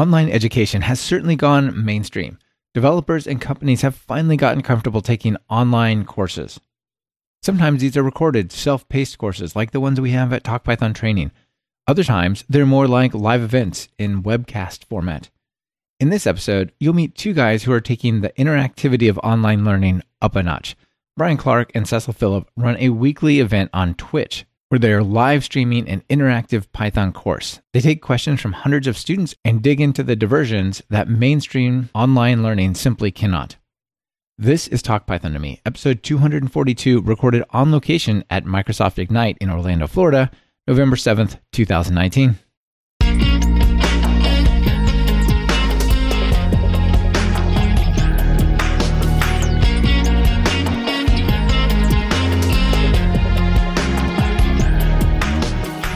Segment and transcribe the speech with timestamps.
[0.00, 2.38] Online education has certainly gone mainstream.
[2.72, 6.58] Developers and companies have finally gotten comfortable taking online courses.
[7.42, 11.32] Sometimes these are recorded, self paced courses like the ones we have at TalkPython Training.
[11.86, 15.28] Other times, they're more like live events in webcast format.
[15.98, 20.02] In this episode, you'll meet two guys who are taking the interactivity of online learning
[20.22, 20.76] up a notch.
[21.14, 25.42] Brian Clark and Cecil Phillip run a weekly event on Twitch where they are live
[25.42, 27.60] streaming an interactive Python course.
[27.72, 32.44] They take questions from hundreds of students and dig into the diversions that mainstream online
[32.44, 33.56] learning simply cannot.
[34.38, 39.50] This is Talk Python to Me, episode 242, recorded on location at Microsoft Ignite in
[39.50, 40.30] Orlando, Florida,
[40.68, 42.38] November 7th, 2019.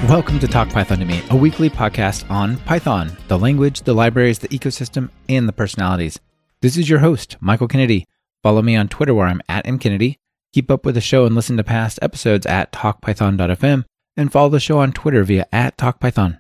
[0.09, 4.39] Welcome to Talk Python to Me, a weekly podcast on Python, the language, the libraries,
[4.39, 6.21] the ecosystem, and the personalities.
[6.61, 8.06] This is your host, Michael Kennedy.
[8.43, 10.19] Follow me on Twitter where I'm at mkennedy.
[10.53, 13.84] Keep up with the show and listen to past episodes at talkpython.fm
[14.15, 16.39] and follow the show on Twitter via at talkpython.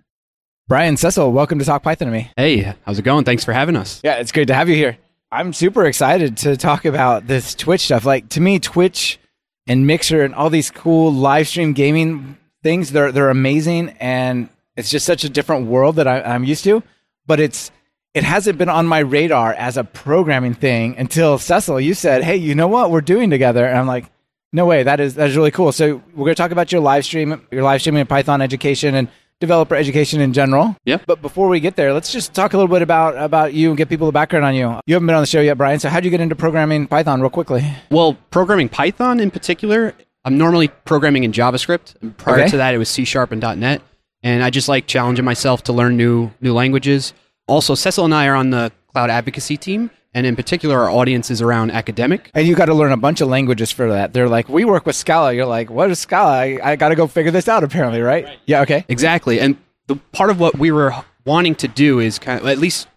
[0.68, 2.30] Brian Cecil, welcome to Talk Python to Me.
[2.36, 3.24] Hey, how's it going?
[3.24, 3.98] Thanks for having us.
[4.04, 4.98] Yeah, it's great to have you here.
[5.32, 8.04] I'm super excited to talk about this Twitch stuff.
[8.04, 9.18] Like to me, Twitch
[9.66, 12.90] and Mixer and all these cool live stream gaming things.
[12.90, 16.82] They're they're amazing, and it's just such a different world that I, I'm used to.
[17.26, 17.70] But it's
[18.14, 22.36] it hasn't been on my radar as a programming thing until Cecil, you said, "Hey,
[22.36, 24.06] you know what we're doing together?" And I'm like,
[24.52, 26.80] "No way, that is that is really cool." So we're going to talk about your
[26.80, 29.08] live stream, your live streaming of Python education and
[29.40, 30.76] developer education in general.
[30.84, 30.98] Yeah.
[31.06, 33.76] But before we get there, let's just talk a little bit about about you and
[33.76, 34.80] get people the background on you.
[34.86, 35.80] You haven't been on the show yet, Brian.
[35.80, 37.64] So how would you get into programming Python, real quickly?
[37.90, 39.94] Well, programming Python in particular,
[40.24, 42.16] I'm normally programming in JavaScript.
[42.16, 42.48] Prior Okay.
[42.50, 43.82] to that, it was C Sharp and .NET,
[44.22, 47.12] and I just like challenging myself to learn new new languages.
[47.46, 51.30] Also, Cecil and I are on the cloud advocacy team, and in particular, our audience
[51.30, 52.30] is around academic.
[52.34, 54.14] And you got to learn a bunch of languages for that.
[54.14, 55.32] They're like, we work with Scala.
[55.34, 56.32] You're like, what is Scala?
[56.32, 58.26] I, I got to go figure this out, apparently, right?
[58.46, 58.84] Yeah, okay.
[58.88, 59.56] Exactly, and
[59.88, 60.94] the part of what we were
[61.26, 62.88] wanting to do is kind of at least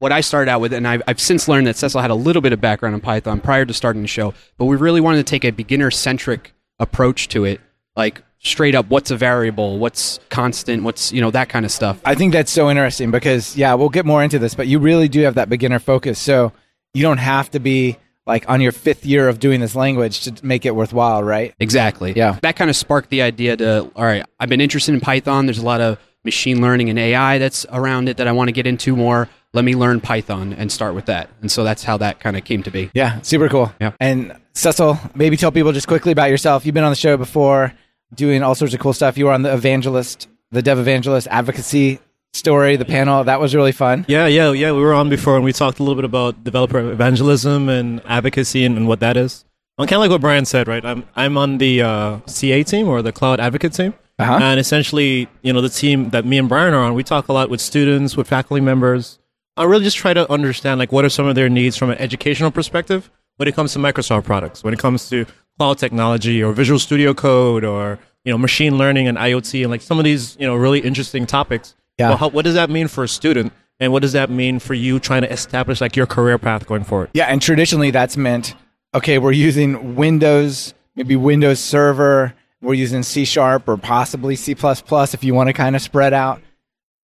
[0.00, 2.42] what I started out with, and I've, I've since learned that Cecil had a little
[2.42, 5.24] bit of background in Python prior to starting the show, but we really wanted to
[5.30, 7.60] take a beginner centric approach to it,
[7.96, 12.00] like straight up what's a variable, what's constant, what's you know that kind of stuff.
[12.04, 15.08] I think that's so interesting because, yeah, we'll get more into this, but you really
[15.08, 16.18] do have that beginner focus.
[16.18, 16.52] So
[16.92, 17.96] you don't have to be
[18.26, 21.54] like on your fifth year of doing this language to make it worthwhile, right?
[21.58, 22.12] Exactly.
[22.14, 22.38] Yeah.
[22.42, 25.46] That kind of sparked the idea to all right, I've been interested in Python.
[25.46, 28.52] There's a lot of machine learning and AI that's around it that I want to
[28.52, 29.28] get into more.
[29.52, 31.30] Let me learn Python and start with that.
[31.40, 32.90] And so that's how that kind of came to be.
[32.94, 33.72] Yeah, super cool.
[33.80, 33.92] Yeah.
[34.00, 36.64] And Cecil, maybe tell people just quickly about yourself.
[36.64, 37.72] You've been on the show before,
[38.14, 39.18] doing all sorts of cool stuff.
[39.18, 41.98] You were on the Evangelist, the Dev Evangelist advocacy
[42.32, 43.24] story, the panel.
[43.24, 44.04] That was really fun.
[44.08, 44.70] Yeah, yeah, yeah.
[44.72, 48.64] We were on before and we talked a little bit about developer evangelism and advocacy
[48.64, 49.44] and, and what that is.
[49.76, 50.84] I'm kind of like what Brian said, right?
[50.84, 54.38] I'm I'm on the uh, CA team or the cloud advocate team, Uh-huh.
[54.40, 57.32] and essentially, you know, the team that me and Brian are on, we talk a
[57.32, 59.18] lot with students, with faculty members.
[59.56, 61.98] I really just try to understand like what are some of their needs from an
[61.98, 65.26] educational perspective when it comes to Microsoft products, when it comes to
[65.58, 69.82] cloud technology or Visual Studio Code or you know machine learning and IoT and like
[69.82, 71.74] some of these you know really interesting topics.
[71.98, 72.10] Yeah.
[72.10, 73.52] Well, how, what does that mean for a student?
[73.80, 76.84] And what does that mean for you trying to establish like your career path going
[76.84, 77.10] forward?
[77.14, 78.54] Yeah, and traditionally that's meant
[78.94, 85.24] okay, we're using Windows, maybe Windows Server, we're using C Sharp or possibly C if
[85.24, 86.40] you want to kind of spread out.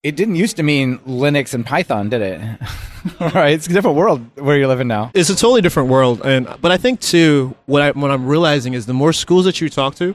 [0.02, 2.40] It didn't used to mean Linux and Python, did it?
[3.34, 5.10] right, it's a different world where you're living now.
[5.12, 8.72] It's a totally different world, and but I think too what I what I'm realizing
[8.72, 10.14] is the more schools that you talk to,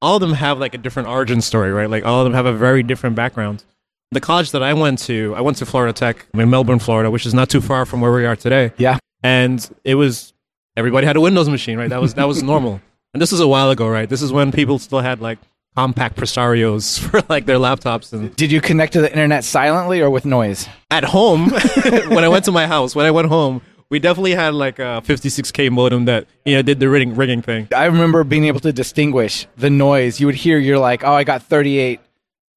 [0.00, 1.90] all of them have like a different origin story, right?
[1.90, 3.64] Like all of them have a very different background.
[4.12, 7.26] The college that I went to, I went to Florida Tech in Melbourne, Florida, which
[7.26, 8.72] is not too far from where we are today.
[8.76, 8.98] Yeah.
[9.24, 10.32] and it was
[10.76, 11.90] everybody had a Windows machine, right?
[11.90, 12.80] That was that was normal.
[13.12, 14.08] And this is a while ago, right?
[14.08, 15.38] This is when people still had like
[15.76, 20.10] Compaq Presarios for like their laptops and Did you connect to the internet silently or
[20.10, 20.68] with noise?
[20.90, 21.50] at home
[22.08, 23.60] when I went to my house, when I went home,
[23.90, 27.68] we definitely had like a 56k modem that you know did the rigging rigging thing.
[27.74, 30.20] I remember being able to distinguish the noise.
[30.20, 32.00] You would hear, you're like, oh, I got 38,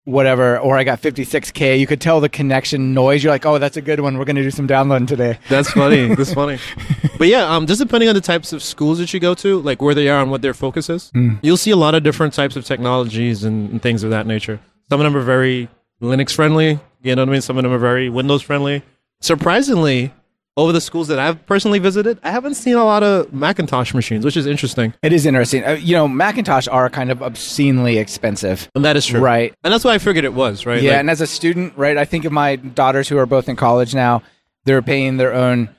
[0.04, 1.78] whatever, or I got 56K.
[1.78, 3.24] You could tell the connection noise.
[3.24, 4.18] You're like, oh, that's a good one.
[4.18, 5.38] We're going to do some downloading today.
[5.48, 6.06] That's funny.
[6.14, 6.58] That's funny.
[7.18, 9.80] But yeah, um, just depending on the types of schools that you go to, like
[9.80, 11.10] where they are and what their focus is,
[11.42, 14.60] you'll see a lot of different types of technologies and, and things of that nature.
[14.90, 15.68] Some of them are very
[16.02, 16.78] Linux friendly.
[17.02, 17.40] You know what I mean?
[17.40, 18.82] Some of them are very Windows friendly.
[19.20, 20.12] Surprisingly,
[20.56, 24.24] over the schools that I've personally visited, I haven't seen a lot of Macintosh machines,
[24.24, 24.94] which is interesting.
[25.02, 25.64] It is interesting.
[25.64, 28.70] Uh, you know, Macintosh are kind of obscenely expensive.
[28.74, 29.20] And that is true.
[29.20, 29.52] Right.
[29.64, 30.80] And that's what I figured it was, right?
[30.80, 33.48] Yeah, Like, and as a student, right, I think of my daughters who are both
[33.48, 34.22] in college now,
[34.64, 35.70] they're paying their own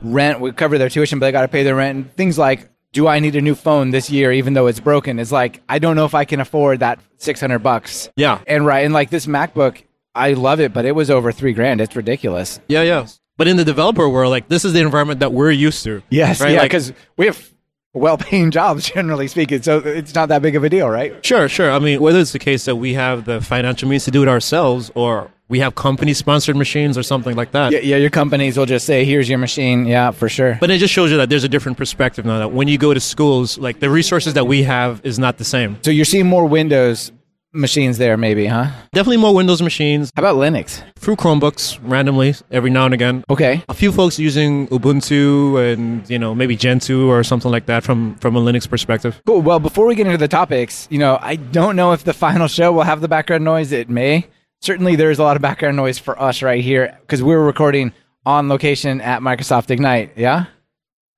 [0.00, 0.40] rent.
[0.40, 1.96] We cover their tuition, but they got to pay their rent.
[1.96, 5.18] And things like, do I need a new phone this year, even though it's broken?
[5.18, 8.08] It's like, I don't know if I can afford that 600 bucks.
[8.16, 8.40] yeah.
[8.46, 9.82] And right, and like this MacBook,
[10.14, 11.80] I love it, but it was over three grand.
[11.80, 12.60] It's ridiculous.
[12.68, 13.06] Yeah, yeah.
[13.36, 16.02] But in the developer world, like this is the environment that we're used to.
[16.10, 17.50] Yes, Right, yeah, like- because we have
[17.92, 21.24] well-paying jobs, generally speaking, so it's not that big of a deal, right?
[21.24, 21.70] Sure, sure.
[21.70, 24.28] I mean, whether it's the case that we have the financial means to do it
[24.28, 27.70] ourselves or we have company sponsored machines or something like that.
[27.72, 30.56] Yeah, yeah, your companies will just say, "Here's your machine." Yeah, for sure.
[30.58, 32.94] But it just shows you that there's a different perspective now that when you go
[32.94, 35.76] to schools, like the resources that we have is not the same.
[35.82, 37.12] So you're seeing more Windows
[37.54, 38.66] machines there, maybe, huh?
[38.92, 40.82] Definitely more Windows machines How about Linux?
[40.98, 43.24] through Chromebooks randomly every now and again.
[43.30, 43.62] Okay.
[43.68, 48.16] A few folks using Ubuntu and you know maybe Gentoo or something like that from
[48.16, 49.20] from a Linux perspective.
[49.26, 49.40] Cool.
[49.42, 52.48] Well, before we get into the topics, you know, I don't know if the final
[52.48, 53.72] show will have the background noise.
[53.72, 54.26] It may.
[54.60, 57.92] Certainly, there's a lot of background noise for us right here because we're recording
[58.26, 60.12] on location at Microsoft Ignite.
[60.16, 60.46] Yeah,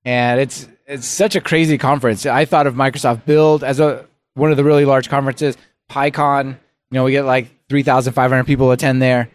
[0.03, 2.25] and it's it's such a crazy conference.
[2.25, 5.55] I thought of Microsoft Build as a one of the really large conferences.
[5.89, 6.55] PyCon, you
[6.91, 9.29] know, we get like 3,500 people attend there.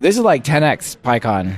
[0.00, 1.56] This is like 10x PyCon,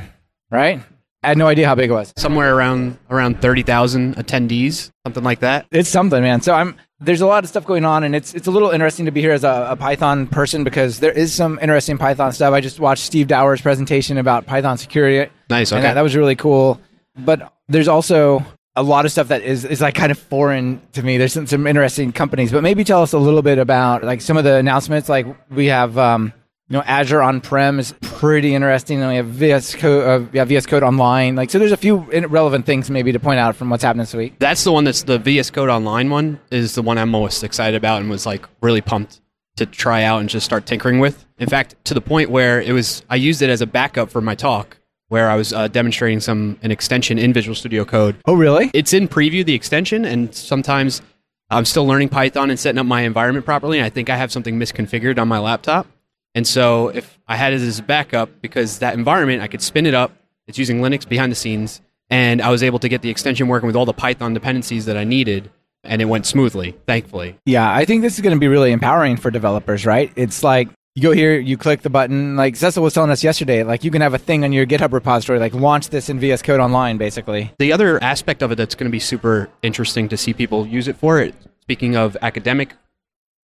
[0.50, 0.81] right?
[1.22, 2.12] I had no idea how big it was.
[2.16, 5.66] Somewhere around around thirty thousand attendees, something like that.
[5.72, 6.40] it's something, man.
[6.40, 9.06] So I'm there's a lot of stuff going on, and it's it's a little interesting
[9.06, 12.54] to be here as a, a Python person because there is some interesting Python stuff.
[12.54, 15.28] I just watched Steve Dower's presentation about Python security.
[15.50, 15.72] Nice.
[15.72, 15.82] Okay.
[15.82, 16.81] that, that was really cool.
[17.19, 18.44] But there's also
[18.76, 21.17] a lot of stuff that is is like kind of foreign to me.
[21.17, 24.37] There's some, some interesting companies, but maybe tell us a little bit about like some
[24.37, 25.08] of the announcements.
[25.08, 25.99] Like we have.
[25.99, 26.32] Um,
[26.69, 29.00] you know, Azure on-prem is pretty interesting.
[29.00, 31.37] And we have VS Code, uh, yeah, VS Code Online.
[31.37, 34.14] Like, so there's a few relevant things maybe to point out from what's happening this
[34.14, 34.34] week.
[34.40, 37.76] That's the one that's the VS Code Online one is the one I'm most excited
[37.76, 39.20] about and was like really pumped
[39.56, 41.25] to try out and just start tinkering with.
[41.38, 44.20] In fact, to the point where it was I used it as a backup for
[44.20, 44.76] my talk
[45.08, 48.17] where I was uh, demonstrating some an extension in Visual Studio Code.
[48.26, 48.70] Oh, really?
[48.75, 51.03] It's in preview the extension and sometimes
[51.50, 54.32] I'm still learning Python and setting up my environment properly and I think I have
[54.32, 55.87] something misconfigured on my laptop.
[56.35, 59.87] And so if I had it as a backup because that environment I could spin
[59.87, 60.12] it up,
[60.47, 61.81] it's using Linux behind the scenes
[62.11, 64.97] and I was able to get the extension working with all the Python dependencies that
[64.97, 65.50] I needed
[65.85, 67.38] and it went smoothly, thankfully.
[67.44, 70.12] Yeah, I think this is going to be really empowering for developers, right?
[70.17, 72.37] It's like you go here, you click the button.
[72.37, 74.93] Like Cecil was telling us yesterday, like you can have a thing on your GitHub
[74.93, 77.52] repository, like launch this in VS Code Online, basically.
[77.58, 80.88] The other aspect of it that's going to be super interesting to see people use
[80.88, 82.72] it for, it, speaking of academic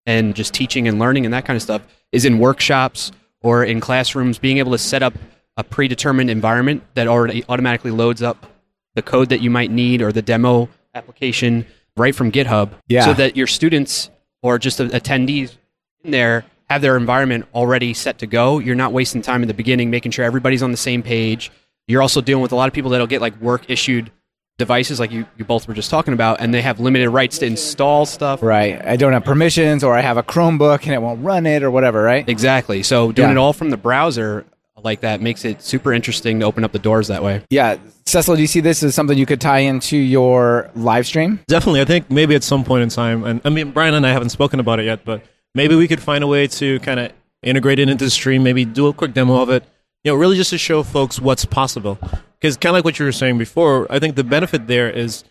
[0.07, 3.11] and just teaching and learning and that kind of stuff, is in workshops
[3.43, 5.13] or in classrooms, being able to set up
[5.55, 8.47] a predetermined environment that already automatically loads up
[8.95, 11.67] the code that you might need or the demo application
[11.97, 13.05] right from GitHub, Yeah.
[13.05, 14.09] so that your students
[14.41, 15.55] or just attendees
[16.03, 18.59] in there have their environment already set to go.
[18.59, 21.51] You're not wasting time in the beginning making sure everybody's on the same page.
[21.87, 24.11] You're also dealing with a lot of people that'll get like work issued
[24.57, 27.45] devices like you, you both were just talking about and they have limited rights to
[27.45, 28.41] install stuff.
[28.41, 28.79] Right.
[28.85, 31.71] I don't have permissions, or I have a Chromebook and it won't run it, or
[31.71, 32.27] whatever, right?
[32.29, 32.83] Exactly.
[32.83, 33.33] So doing Yeah.
[33.33, 34.45] it all from the browser
[34.83, 37.41] like that makes it super interesting to open up the doors that way.
[37.49, 37.77] Yeah.
[38.05, 41.39] Cecil, do you see this as something you could tie into your live stream?
[41.47, 44.11] Definitely, I think maybe at some point in time, and I mean Brian and I
[44.11, 45.23] haven't spoken about it yet, but
[45.55, 47.11] maybe we could find a way to kind of
[47.41, 48.43] integrate it into the stream.
[48.43, 49.63] Maybe do a quick demo of it.
[50.03, 51.97] You know, really just to show folks what's possible.
[52.39, 55.23] Because kind of like what you were saying before, I think the benefit there is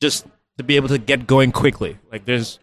[0.00, 0.26] just
[0.58, 1.98] to be able to get going quickly.
[2.12, 2.60] Like there's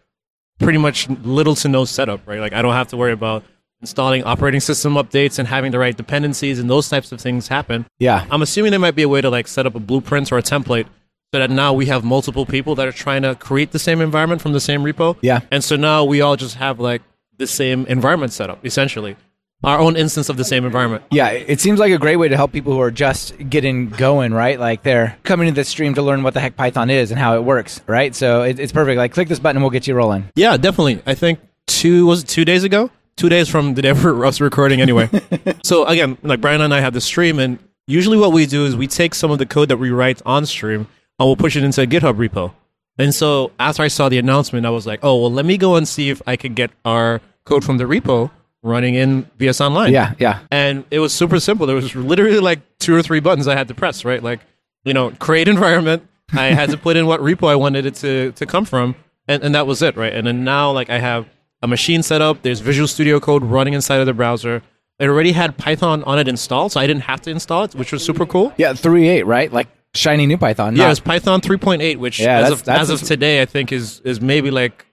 [0.58, 2.40] pretty much little to no setup, right?
[2.40, 3.44] Like I don't have to worry about
[3.80, 7.84] installing operating system updates and having the right dependencies and those types of things happen.
[7.98, 8.24] Yeah.
[8.30, 10.42] I'm assuming there might be a way to like set up a blueprint or a
[10.42, 10.86] template
[11.32, 14.42] so that now we have multiple people that are trying to create the same environment
[14.42, 15.16] from the same repo.
[15.22, 15.40] Yeah.
[15.50, 17.00] And so now we all just have like
[17.38, 19.16] the same environment set up, essentially.
[19.64, 21.04] Our own instance of the same environment.
[21.10, 24.34] Yeah, it seems like a great way to help people who are just getting going,
[24.34, 24.58] right?
[24.58, 27.36] Like they're coming to this stream to learn what the heck Python is and how
[27.36, 28.14] it works, right?
[28.14, 28.98] So it, it's perfect.
[28.98, 30.28] Like click this button and we'll get you rolling.
[30.34, 31.00] Yeah, definitely.
[31.06, 32.90] I think two was it two days ago?
[33.16, 35.08] Two days from the day of us recording anyway.
[35.64, 38.76] so again, like Brian and I have the stream and usually what we do is
[38.76, 40.88] we take some of the code that we write on stream
[41.18, 42.54] and we'll push it into a GitHub repo.
[42.98, 45.76] And so after I saw the announcement, I was like, oh well let me go
[45.76, 48.30] and see if I could get our code from the repo
[48.62, 49.92] running in VS Online.
[49.92, 50.40] Yeah, yeah.
[50.50, 51.66] and it was super simple.
[51.66, 54.22] There was literally like two or three buttons I had to press, right?
[54.22, 54.40] Like,
[54.84, 56.06] you know, create environment.
[56.32, 58.94] I had to put in what repo I wanted it to, to come from,
[59.28, 60.12] and, and that was it, right?
[60.12, 61.28] And then now, like, I have
[61.60, 62.42] a machine set up.
[62.42, 64.62] There's Visual Studio Code running inside of the browser.
[64.98, 67.92] it already had Python on it installed, so I didn't have to install it, which
[67.92, 68.52] was super cool.
[68.56, 69.52] Yeah, three eight, right?
[69.52, 70.76] Like shiny new Python.
[70.76, 73.44] Yeah, not- it's Python 3.8, which Yeah, as that's- of that's as of today, I
[73.46, 74.86] think is is maybe like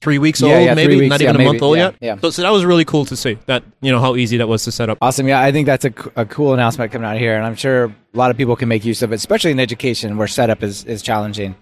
[0.00, 1.94] three weeks Yeah, old, yeah, maybe weeks, not even a month old yet.
[2.00, 2.16] yeah.
[2.20, 4.64] So, so that was really cool to see that you know how easy that was
[4.64, 4.98] to set up.
[5.00, 5.28] Awesome.
[5.28, 7.92] Yeah, I think that's a, a cool announcement coming out here, and I'm sure a
[8.14, 11.02] lot of people can make use of it, especially in education where setup is, is
[11.02, 11.54] challenging.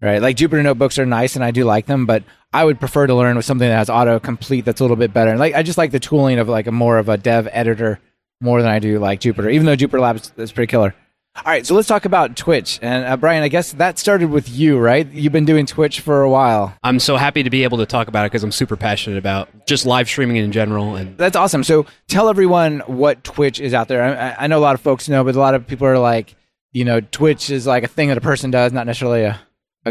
[0.00, 0.22] Right?
[0.22, 3.14] Like Jupyter notebooks are nice, and I do like them, but I would prefer to
[3.16, 5.36] learn with something that has auto complete that's a little bit better.
[5.36, 7.98] Like I just like the tooling of like a more of a dev editor
[8.40, 10.94] more than I do like Jupyter, even though Jupyter Labs is pretty killer.
[11.38, 12.78] All right, so let's talk about Twitch.
[12.82, 15.06] And uh, Brian, I guess that started with you, right?
[15.10, 16.74] You've been doing Twitch for a while.
[16.82, 19.48] I'm so happy to be able to talk about it because I'm super passionate about
[19.66, 20.96] just live streaming in general.
[20.96, 21.64] And That's awesome.
[21.64, 24.02] So tell everyone what Twitch is out there.
[24.02, 25.98] I, I- I know a lot of folks know, but a lot of people are
[25.98, 26.34] like,
[26.72, 29.40] you know, Twitch is like a thing that a person does, not necessarily a,
[29.86, 29.90] a,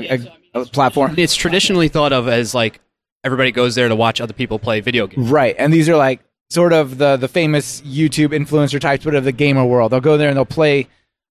[0.53, 1.15] a, a platform.
[1.17, 2.81] it's traditionally thought of as like
[3.23, 5.29] everybody goes there to watch other people play video games.
[5.29, 5.55] Right.
[5.57, 9.31] And these are like sort of the, the famous YouTube influencer types, but of the
[9.31, 9.91] gamer world.
[9.91, 10.87] They'll go there and they'll play,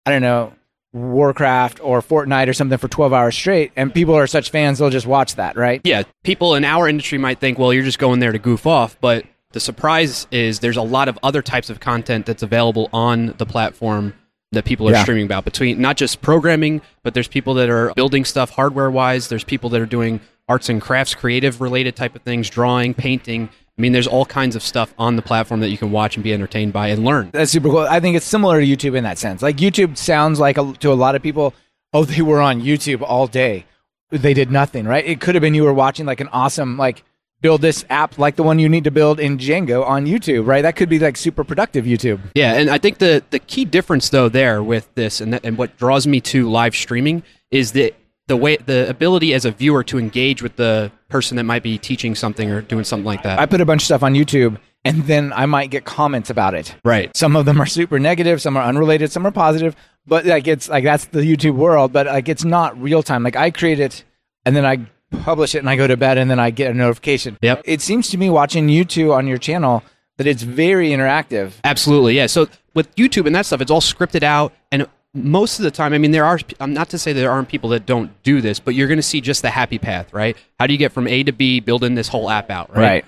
[0.05, 0.53] I don't know,
[0.93, 3.71] Warcraft or Fortnite or something for 12 hours straight.
[3.75, 5.81] And people are such fans, they'll just watch that, right?
[5.83, 8.97] Yeah, people in our industry might think, well, you're just going there to goof off,
[9.01, 13.33] but the surprise is there's a lot of other types of content that's available on
[13.37, 14.13] the platform
[14.51, 15.01] that people are Yeah.
[15.03, 19.27] streaming about between not just programming, but there's people that are building stuff hardware wise,
[19.27, 23.49] there's people that are doing arts and crafts, creative related type of things, drawing, painting.
[23.77, 26.23] I mean, there's all kinds of stuff on the platform that you can watch and
[26.23, 27.29] be entertained by and learn.
[27.33, 27.79] That's super cool.
[27.79, 29.41] I think it's similar to YouTube in that sense.
[29.41, 31.53] Like YouTube sounds like a, to a lot of people,
[31.93, 33.65] oh, they were on YouTube all day.
[34.11, 35.05] They did nothing, right?
[35.05, 37.03] It could have been you were watching like an awesome like
[37.41, 40.61] build this app like the one you need to build in Django on YouTube, right?
[40.61, 42.19] That could be like super productive YouTube.
[42.33, 45.57] Yeah, and I think the the key difference though there with this and that, and
[45.57, 47.93] what draws me to live streaming is the
[48.27, 51.77] the way the ability as a viewer to engage with the person that might be
[51.77, 53.39] teaching something or doing something like that.
[53.39, 56.53] I put a bunch of stuff on YouTube and then I might get comments about
[56.53, 56.75] it.
[56.83, 57.15] right.
[57.15, 59.75] Some of them are super negative, some are unrelated, some are positive,
[60.07, 63.23] but like it's like that's the YouTube world, but like it's not real time.
[63.23, 64.03] Like I create it
[64.45, 64.87] and then I
[65.21, 67.37] publish it and I go to bed and then I get a notification.
[67.41, 67.61] Yep.
[67.65, 69.83] It seems to me watching you two on your channel
[70.17, 71.53] that it's very interactive.
[71.63, 72.15] Absolutely.
[72.15, 72.27] Yeah.
[72.27, 75.93] So with YouTube and that stuff, it's all scripted out and most of the time,
[75.93, 78.41] I mean, there are, I'm um, not to say there aren't people that don't do
[78.41, 80.35] this, but you're going to see just the happy path, right?
[80.59, 82.77] How do you get from A to B, building this whole app out, right?
[82.77, 83.05] Right.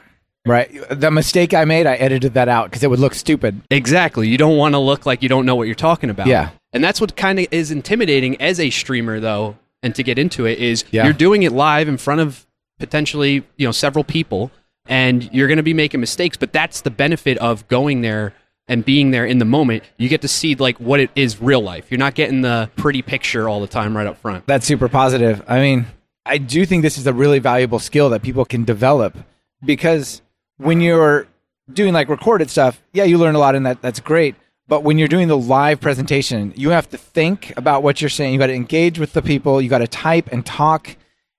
[0.47, 0.71] Right.
[0.89, 3.61] The mistake I made, I edited that out because it would look stupid.
[3.69, 4.29] Exactly.
[4.29, 6.27] You don't want to look like you don't know what you're talking about.
[6.27, 6.51] Yeah.
[6.71, 9.57] And that's what kind of is intimidating as a streamer, though.
[9.83, 11.03] And to get into it is Yeah.
[11.03, 12.47] you're doing it live in front of
[12.79, 14.51] potentially you know several people,
[14.85, 16.37] and you're going to be making mistakes.
[16.37, 18.33] But that's the benefit of going there
[18.67, 19.83] and being there in the moment.
[19.97, 21.89] You get to see like what it is real life.
[21.89, 24.45] You're not getting the pretty picture all the time right up front.
[24.47, 25.43] That's super positive.
[25.47, 25.85] I mean,
[26.25, 29.17] I do think this is a really valuable skill that people can develop
[29.63, 30.21] because
[30.57, 31.27] when you're
[31.71, 33.81] doing like recorded stuff, yeah, you learn a lot in that.
[33.81, 34.35] That's great.
[34.67, 38.33] But when you're doing the live presentation, you have to think about what you're saying.
[38.33, 39.61] You got to engage with the people.
[39.61, 40.89] You got to type and talk.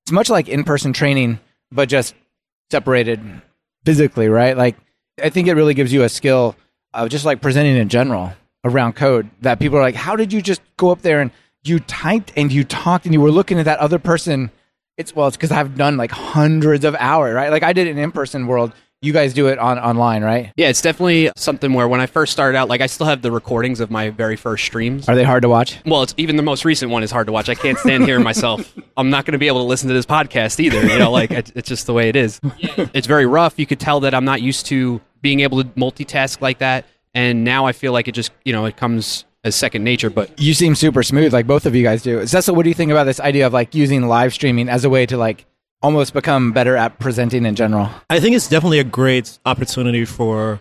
[0.05, 1.39] It's much like in-person training,
[1.71, 2.15] but just
[2.71, 3.21] separated
[3.85, 4.57] physically, right?
[4.57, 4.77] Like,
[5.23, 6.57] I think it really gives you a skill
[7.09, 8.33] just like presenting in general
[8.65, 11.31] around code that people are like, how did you just go up there and
[11.65, 14.51] you typed and you talked and you were looking at that other person?
[14.97, 17.51] It's well, it's because I've done like hundreds of hours, right?
[17.51, 18.73] Like I did an in in-person world.
[19.01, 20.53] You guys do it on online, right?
[20.57, 23.31] Yeah, it's definitely something where when I first started out, like I still have the
[23.31, 25.09] recordings of my very first streams.
[25.09, 25.79] Are they hard to watch?
[25.87, 27.49] Well, it's even the most recent one is hard to watch.
[27.49, 28.75] I can't stand hearing myself.
[28.97, 30.85] I'm not going to be able to listen to this podcast either.
[30.85, 32.41] You know, like it's just the way it is.
[32.93, 33.57] It's very rough.
[33.57, 37.45] You could tell that I'm not used to being able to multitask like that, and
[37.45, 40.11] now I feel like it just you know it comes as second nature.
[40.11, 42.27] But You seem super smooth, like both of you guys do.
[42.27, 44.91] Cecil, what do you think about this idea of like using live streaming as a
[44.91, 45.47] way to like
[45.83, 47.91] almost become better at presenting in general?
[48.11, 50.61] I think it's definitely a great opportunity for,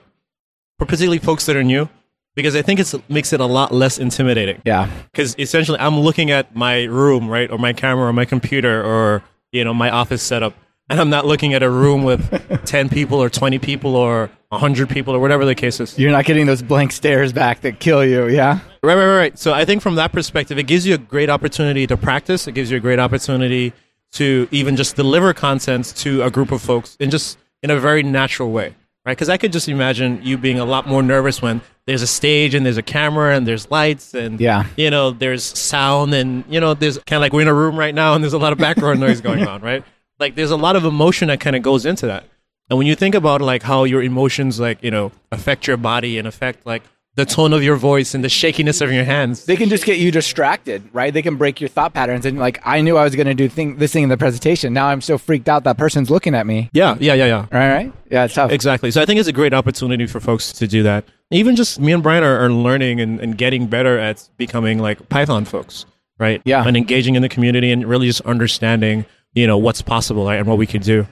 [0.78, 1.90] for particularly folks that are new,
[2.36, 4.62] because I think it makes it a lot less intimidating.
[4.66, 4.90] Yeah.
[5.12, 9.24] Because essentially, I'm looking at my room, right, or my camera, or my computer, or
[9.52, 10.54] you know, my office setup,
[10.90, 12.22] and I'm not looking at a room with
[12.66, 15.98] ten people, or twenty people, or hundred people, or whatever the case is.
[16.00, 18.60] You're not getting those blank stares back that kill you, yeah?
[18.84, 19.40] Right, right, right, right.
[19.40, 22.48] So I think from that perspective, it gives you a great opportunity to practice.
[22.48, 23.74] It gives you a great opportunity
[24.14, 28.04] to even just deliver content to a group of folks in just in a very
[28.04, 28.68] natural way,
[29.06, 29.12] right?
[29.18, 32.54] Because I could just imagine you being a lot more nervous when there's a stage
[32.54, 34.66] and there's a camera and there's lights and Yeah.
[34.78, 37.78] you know there's sound and you know there's kind of like we're in a room
[37.78, 39.84] right now and there's a lot of background noise going on, right?
[40.20, 42.26] Like there's a lot of emotion that kind of goes into that.
[42.70, 46.18] And when you think about like how your emotions like, you know, affect your body
[46.18, 46.84] and affect like
[47.18, 49.46] the tone of your voice and the shakiness of your hands.
[49.46, 51.12] They can just get you distracted, right?
[51.12, 52.28] They can break your thought patterns.
[52.28, 54.72] And like, I knew I was going to do thing, this thing in the presentation.
[54.72, 56.70] Now I'm so freaked out that person's looking at me.
[56.74, 57.48] Yeah, yeah, yeah, yeah.
[57.52, 57.94] Right, right?
[58.12, 58.52] Yeah, it's tough.
[58.52, 58.92] Exactly.
[58.92, 61.06] So I think it's a great opportunity for folks to do that.
[61.32, 65.10] Even just me and Brian are, are learning and, and getting better at becoming like
[65.10, 65.88] Python folks,
[66.20, 66.40] right?
[66.46, 66.68] Yeah.
[66.68, 70.48] And engaging in the community and really just understanding, you know, what's possible right, and
[70.48, 71.06] what we can do.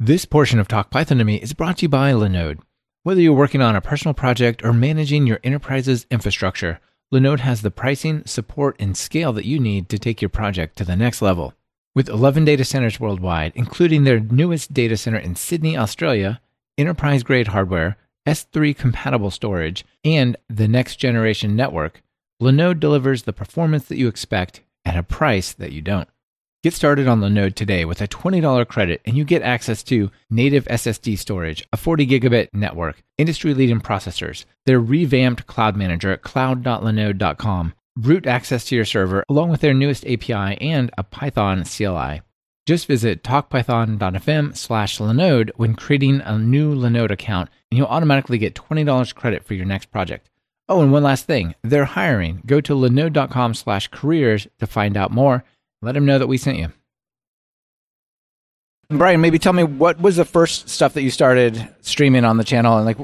[0.00, 2.58] This portion of Talk Python to Me is brought to you by Linode.
[3.04, 6.80] Whether you're working on a personal project or managing your enterprise's infrastructure,
[7.14, 10.84] Linode has the pricing, support, and scale that you need to take your project to
[10.84, 11.54] the next level.
[11.94, 16.40] With 11 data centers worldwide, including their newest data center in Sydney, Australia,
[16.76, 22.02] enterprise grade hardware, S3 compatible storage, and the next generation network,
[22.42, 26.08] Linode delivers the performance that you expect at a price that you don't.
[26.62, 30.64] Get started on Linode today with a $20 credit and you get access to native
[30.66, 37.74] SSD storage, a 40 gigabit network, industry leading processors, their revamped cloud manager at cloud.linode.com,
[37.96, 42.22] root access to your server, along with their newest API and a Python CLI.
[42.64, 48.54] Just visit talkpython.fm slash Linode when creating a new Linode account and you'll automatically get
[48.54, 50.30] $20 credit for your next project.
[50.68, 51.56] Oh, and one last thing.
[51.62, 52.40] They're hiring.
[52.46, 55.42] Go to linode.com slash careers to find out more.
[55.82, 56.72] Let them know that we sent you.
[58.88, 62.44] Brian, maybe tell me what was the first stuff that you started streaming on the
[62.44, 62.98] channel and like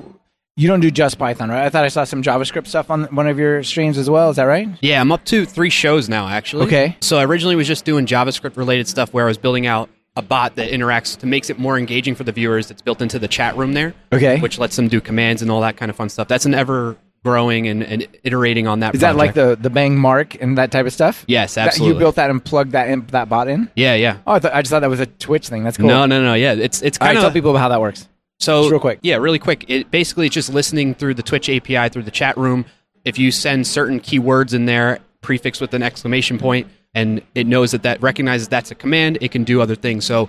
[0.57, 1.65] you don't do just Python, right?
[1.65, 4.29] I thought I saw some JavaScript stuff on one of your streams as well.
[4.31, 4.69] Is that right?
[4.81, 6.67] Yeah, I'm up to three shows now, actually.
[6.67, 6.97] Okay.
[7.01, 10.23] So I originally was just doing JavaScript related stuff where I was building out a
[10.23, 12.67] bot that interacts to makes it more engaging for the viewers.
[12.69, 14.41] That's built into the chat room there, Okay.
[14.41, 16.27] which lets them do commands and all that kind of fun stuff.
[16.27, 18.95] That's an ever growing and, and iterating on that.
[18.95, 21.25] Is that like the the bang mark and that type of stuff?
[21.29, 21.95] Yes, That- absolutely.
[21.95, 23.71] you built that and plugged that in, that bot in?
[23.77, 24.19] Yeah, yeah.
[24.27, 25.65] Oh, I, thought, I just thought that was a Twitch thing.
[25.65, 25.87] That's cool.
[25.87, 26.35] No, no, no.
[26.35, 28.09] Yeah, it's it's All right, kind tell of people how that works.
[28.41, 29.01] So Just real quick.
[29.03, 29.65] yeah, really quick.
[29.69, 32.67] It basically it's just listening through the Twitch API through the chat room.
[33.05, 37.73] If you send certain keywords in there, prefix with an exclamation point, and it knows
[37.73, 40.05] that that recognizes that's a command, it can do other things.
[40.05, 40.29] So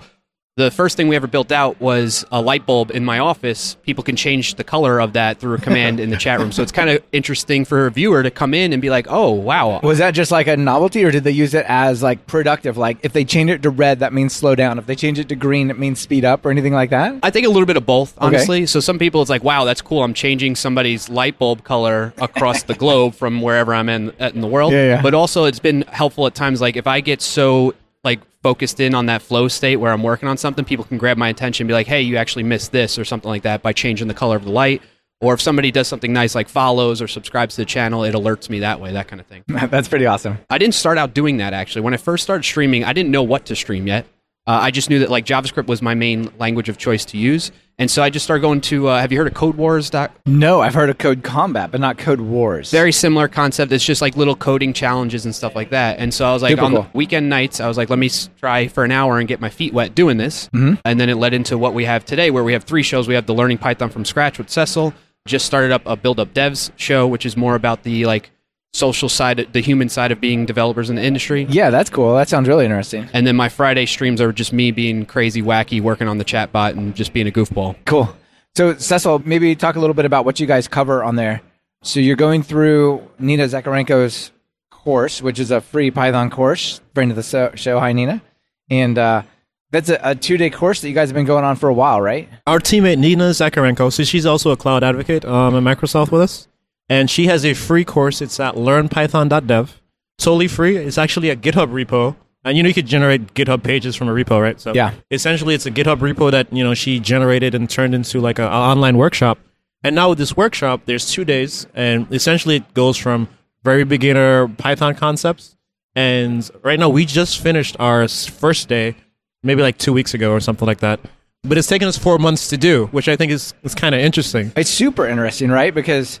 [0.60, 3.76] the first thing we ever built out was a light bulb in my office.
[3.82, 6.52] People can change the color of that through a command in the chat room.
[6.52, 9.30] So it's kind of interesting for a viewer to come in and be like, "Oh,
[9.30, 12.76] wow, Was that just like a novelty, or did they use it as like productive?
[12.76, 14.78] Like if they change it to red, that means slow down.
[14.78, 17.16] If they change it to green, it means speed up, or anything like that.
[17.22, 18.66] I think a little bit of both, honestly.
[18.66, 20.02] So some people, it's like, wow, that's cool.
[20.02, 24.46] I'm changing somebody's light bulb color across the globe from wherever I'm in in the
[24.46, 24.72] world.
[24.72, 25.02] Yeah, yeah.
[25.02, 26.60] But also, it's been helpful at times.
[26.60, 30.28] Like if I get so like focused in on that flow state where I'm working
[30.28, 32.98] on something, people can grab my attention and be like, hey, you actually missed this
[32.98, 34.82] or something like that by changing the color of the light.
[35.22, 38.48] Or if somebody does something nice like follows or subscribes to the channel, it alerts
[38.48, 39.44] me that way, that kind of thing.
[39.48, 40.38] That's pretty awesome.
[40.48, 41.82] I didn't start out doing that actually.
[41.82, 44.06] When I first started streaming, I didn't know what to stream yet.
[44.46, 47.52] Uh, I just knew that like JavaScript was my main language of choice to use,
[47.80, 48.88] and so I just started going to.
[48.88, 49.90] Uh, have you heard of Code Wars?
[50.26, 52.70] No, I've heard of Code Combat, but not Code Wars.
[52.70, 53.72] Very similar concept.
[53.72, 55.98] It's just like little coding challenges and stuff like that.
[55.98, 58.10] And so I was like, Super on the weekend nights, I was like, let me
[58.38, 60.48] try for an hour and get my feet wet doing this.
[60.48, 60.74] Mm-hmm.
[60.84, 63.08] And then it led into what we have today, where we have three shows.
[63.08, 64.92] We have the Learning Python from Scratch with Cecil.
[65.26, 68.30] Just started up a Build Up Devs show, which is more about the like
[68.72, 71.46] social side, the human side of being developers in the industry.
[71.50, 72.14] yeah, that's cool.
[72.14, 73.08] That sounds really interesting.
[73.12, 76.52] And then my Friday streams are just me being crazy, wacky, working on the chat
[76.52, 77.76] bot and just being a goofball.
[77.84, 78.14] Cool.
[78.56, 81.40] So, Cecil, maybe talk a little bit about what you guys cover on there.
[81.82, 84.32] So, you're going through Nina Zakarenko's
[84.70, 87.78] course, which is a free Python course, friend of the show.
[87.78, 88.22] Hi, Nina.
[88.70, 89.22] And uh,
[89.70, 91.74] that's a, a two day course that you guys have been going on for a
[91.74, 92.28] while, right?
[92.46, 96.48] Our teammate Nina Zakarenko, so she's also a cloud advocate um, at Microsoft with us,
[96.90, 98.20] and she has a free course.
[98.20, 99.80] It's at learnpython.dev,
[100.18, 100.76] totally free.
[100.76, 104.12] It's actually a GitHub repo, and you know you could generate GitHub pages from a
[104.12, 104.60] repo, right?
[104.60, 104.92] So Yeah.
[105.10, 108.44] essentially, it's a GitHub repo that you know she generated and turned into like an
[108.46, 109.38] online workshop.
[109.82, 113.28] And now with this workshop, there's two days, and essentially it goes from
[113.64, 115.56] very beginner Python concepts.
[115.96, 118.94] And right now, we just finished our first day,
[119.42, 121.00] maybe like two weeks ago or something like that.
[121.42, 124.00] But it's taken us four months to do, which I think is, is kind of
[124.00, 124.52] interesting.
[124.56, 125.74] It's super interesting, right?
[125.74, 126.20] Because,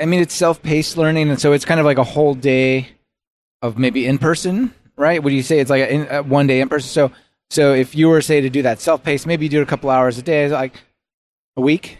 [0.00, 1.30] I mean, it's self paced learning.
[1.30, 2.88] And so it's kind of like a whole day
[3.62, 5.22] of maybe in person, right?
[5.22, 6.88] Would you say it's like a, in, a one day in person?
[6.88, 7.12] So,
[7.50, 9.66] so if you were, say, to do that self paced, maybe you do it a
[9.66, 10.74] couple hours a day, like
[11.56, 11.98] a week?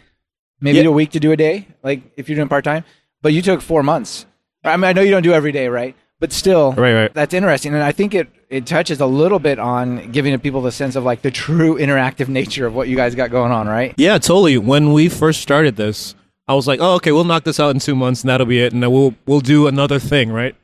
[0.60, 2.84] Maybe a week to do a day, like if you're doing part time.
[3.20, 4.24] But you took four months.
[4.62, 5.94] I mean, I know you don't do every day, right?
[6.20, 7.12] But still, Right, right.
[7.12, 7.74] that's interesting.
[7.74, 11.04] And I think it, it touches a little bit on giving people the sense of
[11.04, 13.92] like the true interactive nature of what you guys got going on, right?
[13.98, 14.56] Yeah, totally.
[14.56, 16.14] When we first started this,
[16.46, 18.61] I was like, "Oh, okay, we'll knock this out in two months, and that'll be
[18.61, 20.54] it, and then we'll we'll do another thing, right?"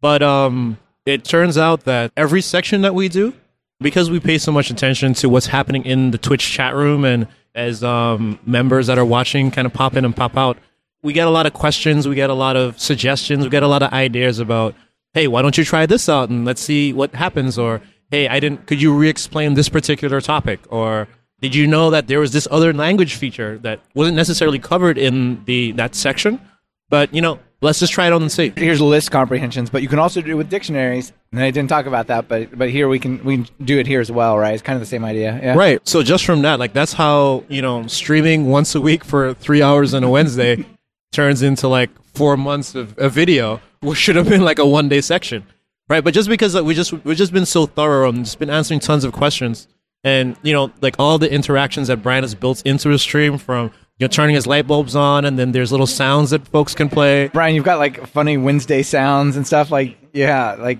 [0.00, 3.32] But um, it turns out that every section that we do,
[3.80, 7.26] because we pay so much attention to what's happening in the Twitch chat room, and
[7.54, 10.58] as um, members that are watching kind of pop in and pop out,
[11.02, 13.68] we get a lot of questions, we get a lot of suggestions, we get a
[13.68, 14.74] lot of ideas about,
[15.14, 17.58] hey, why don't you try this out and let's see what happens?
[17.58, 20.60] Or, hey, I didn't, could you re explain this particular topic?
[20.70, 21.08] Or,
[21.42, 25.44] did you know that there was this other language feature that wasn't necessarily covered in
[25.44, 26.40] the that section?
[26.88, 28.52] But, you know, let's just try it on and see.
[28.54, 31.12] Here's list comprehensions, but you can also do it with dictionaries.
[31.32, 33.88] And I didn't talk about that, but but here we can we can do it
[33.88, 34.54] here as well, right?
[34.54, 35.40] It's kind of the same idea.
[35.42, 35.56] Yeah.
[35.56, 35.80] Right.
[35.88, 39.62] So just from that, like that's how, you know, streaming once a week for three
[39.62, 40.64] hours on a Wednesday
[41.12, 44.88] turns into like four months of a video, which should have been like a one
[44.88, 45.44] day section.
[45.88, 46.04] Right.
[46.04, 48.78] But just because like, we just we've just been so thorough and just been answering
[48.78, 49.66] tons of questions
[50.04, 53.70] and you know, like all the interactions that Brian has built into his stream from
[53.98, 56.88] you know, turning his light bulbs on, and then there's little sounds that folks can
[56.88, 57.28] play.
[57.28, 59.70] Brian, you've got like funny Wednesday sounds and stuff.
[59.70, 60.78] Like, yeah, like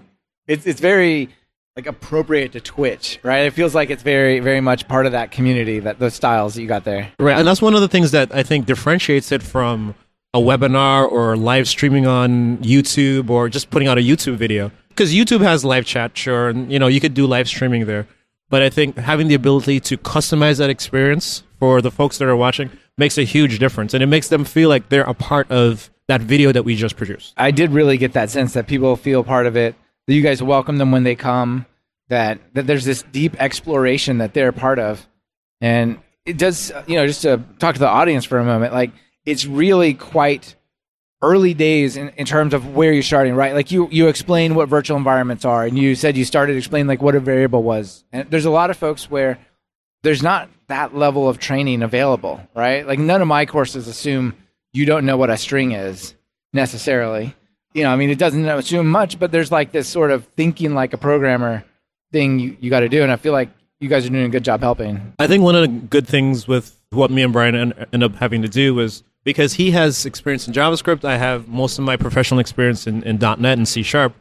[0.49, 1.29] it's it's very
[1.77, 3.47] like appropriate to Twitch, right?
[3.47, 6.63] It feels like it's very very much part of that community that those styles that
[6.63, 7.13] you got there.
[7.19, 9.95] Right, and that's one of the things that I think differentiates it from
[10.35, 14.71] a webinar or live streaming on YouTube or just putting out a YouTube video.
[14.89, 18.07] Because YouTube has live chat, sure, and you know you could do live streaming there.
[18.53, 22.37] But I think having the ability to customize that experience for the folks that are
[22.37, 25.91] watching makes a huge difference, and it makes them feel like they're a part of
[26.09, 27.33] that video that we just produced.
[27.39, 29.75] I did really get that sense that people feel part of it.
[30.07, 31.65] That you guys welcome them when they come.
[32.11, 35.09] That that there's this deep exploration that they're part of,
[35.63, 36.71] and it does.
[36.87, 38.91] You know, just to talk to the audience for a moment, like
[39.25, 40.57] it's really quite
[41.23, 43.55] early days in, in terms of where you're starting, right?
[43.55, 47.01] Like you you explain what virtual environments are, and you said you started explaining like
[47.01, 48.05] what a variable was.
[48.13, 49.39] And there's a lot of folks where
[50.03, 52.87] there's not that level of training available, right?
[52.87, 54.35] Like none of my courses assume
[54.73, 56.15] you don't know what a string is
[56.53, 57.35] necessarily.
[57.75, 60.75] You know, I mean, it doesn't assume much, but there's like this sort of thinking
[60.75, 61.65] like a programmer
[62.11, 63.03] thing you, you got to do.
[63.03, 63.49] And I feel like
[63.81, 65.15] you guys are doing a good job helping.
[65.19, 68.17] I think one of the good things with what me and Brian en- end up
[68.17, 71.97] having to do was because he has experience in JavaScript, I have most of my
[71.97, 74.15] professional experience in, in .NET and C Sharp.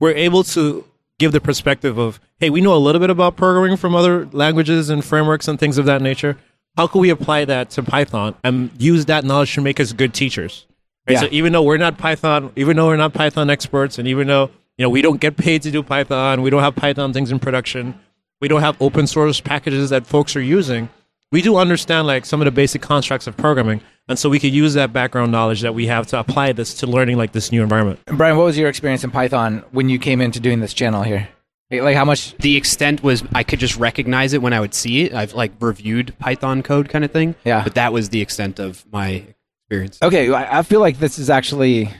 [0.00, 0.84] We're able to
[1.18, 4.90] give the perspective of, hey, we know a little bit about programming from other languages
[4.90, 6.36] and frameworks and things of that nature.
[6.76, 10.12] How can we apply that to Python and use that knowledge to make us good
[10.12, 10.66] teachers?
[11.06, 11.14] Right?
[11.14, 11.20] Yeah.
[11.20, 14.50] So even though we're not Python, even though we're not Python experts, and even though
[14.76, 17.38] you know we don't get paid to do Python, we don't have Python things in
[17.38, 17.98] production,
[18.40, 20.88] we don't have open source packages that folks are using.
[21.32, 24.54] We do understand like some of the basic constructs of programming, and so we could
[24.54, 27.62] use that background knowledge that we have to apply this to learning like this new
[27.62, 28.00] environment.
[28.06, 31.02] And Brian, what was your experience in Python when you came into doing this channel
[31.02, 31.28] here?
[31.70, 32.36] Like how much?
[32.36, 35.14] The extent was I could just recognize it when I would see it.
[35.14, 37.34] I've like reviewed Python code kind of thing.
[37.44, 37.64] Yeah.
[37.64, 39.24] But that was the extent of my
[39.62, 39.98] experience.
[40.02, 41.90] Okay, I I feel like this is actually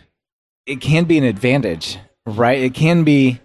[0.67, 2.61] it can be an advantage, right?
[2.61, 3.41] It can be.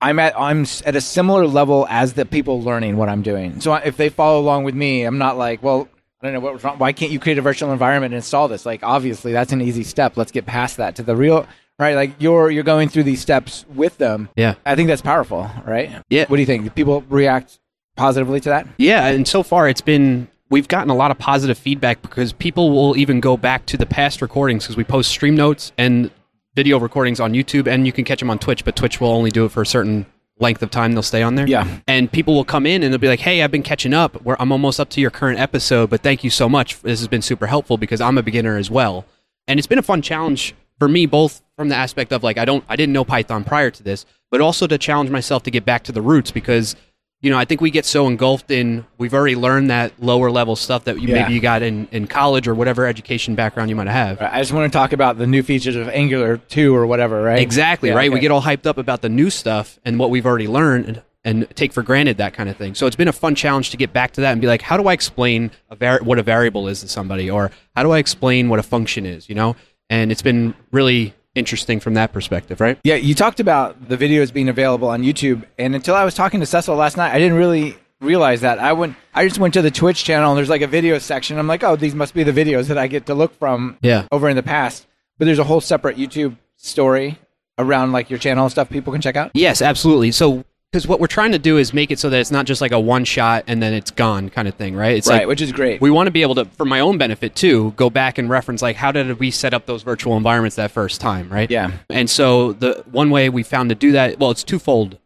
[0.00, 3.60] I'm at I'm at a similar level as the people learning what I'm doing.
[3.60, 5.88] So if they follow along with me, I'm not like, well,
[6.20, 6.78] I don't know what's wrong.
[6.78, 8.66] Why can't you create a virtual environment and install this?
[8.66, 10.16] Like, obviously, that's an easy step.
[10.16, 11.46] Let's get past that to the real
[11.78, 11.94] right.
[11.94, 14.28] Like you're you're going through these steps with them.
[14.36, 14.54] Yeah.
[14.64, 15.90] I think that's powerful, right?
[16.08, 16.26] Yeah.
[16.26, 16.64] What do you think?
[16.64, 17.58] Do people react
[17.96, 18.68] positively to that?
[18.78, 22.70] Yeah, and so far it's been we've gotten a lot of positive feedback because people
[22.70, 26.10] will even go back to the past recordings because we post stream notes and
[26.56, 29.30] video recordings on YouTube and you can catch them on Twitch, but Twitch will only
[29.30, 30.06] do it for a certain
[30.38, 31.46] length of time they'll stay on there.
[31.46, 31.66] Yeah.
[31.86, 34.22] And people will come in and they'll be like, "Hey, I've been catching up.
[34.22, 36.80] Where I'm almost up to your current episode, but thank you so much.
[36.82, 39.04] This has been super helpful because I'm a beginner as well."
[39.46, 42.44] And it's been a fun challenge for me both from the aspect of like I
[42.44, 45.64] don't I didn't know Python prior to this, but also to challenge myself to get
[45.64, 46.74] back to the roots because
[47.22, 50.54] you know, I think we get so engulfed in we've already learned that lower level
[50.54, 51.22] stuff that you, Yeah.
[51.22, 54.20] maybe you got in, in college or whatever education background you might have.
[54.20, 57.40] I just want to talk about the new features of Angular 2 or whatever, right?
[57.40, 58.12] Exactly, Yeah, right?
[58.12, 61.02] We get all hyped up about the new stuff and what we've already learned and,
[61.24, 62.74] and take for granted that kind of thing.
[62.74, 64.76] So it's been a fun challenge to get back to that and be like, how
[64.76, 67.30] do I explain a var- what a variable is to somebody?
[67.30, 69.56] Or how do I explain what a function is, you know?
[69.88, 72.78] And it's been really interesting from that perspective, right?
[72.84, 76.40] Yeah, you talked about the videos being available on YouTube, and until I was talking
[76.40, 78.58] to Cecil last night, I didn't really realize that.
[78.58, 81.38] I went, I just went to the Twitch channel, and there's like a video section.
[81.38, 84.06] I'm like, oh, these must be the videos that I get to look from Yeah.
[84.10, 84.86] over in the past.
[85.18, 87.18] But there's a whole separate YouTube story
[87.58, 89.30] around like your channel and stuff people can check out.
[89.34, 90.12] Yes, absolutely.
[90.12, 90.44] So,
[90.76, 92.72] because what we're trying to do is make it so that it's not just like
[92.72, 94.94] a one shot and then it's gone kind of thing, right?
[94.94, 95.80] It's right, like which is great.
[95.80, 98.60] we want to be able to, for my own benefit too, go back and reference
[98.60, 101.50] like how did we set up those virtual environments that first time, right?
[101.50, 104.98] yeah, And so the one way we found to do that, well, it's twofold.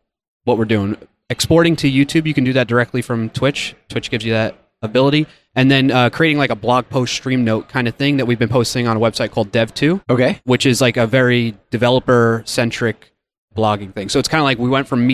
[0.43, 0.97] What we're doing,
[1.29, 3.77] exporting to YouTube, you can do that directly from Twitch.
[3.89, 7.69] Twitch gives you that ability, and then uh, creating like a blog post stream note
[7.69, 10.81] kind of thing that we've been posting on a website called Dev2 okay, which is
[10.81, 13.13] like a very developer centric
[13.57, 14.09] blogging thing.
[14.09, 15.07] So it's kind of like we went from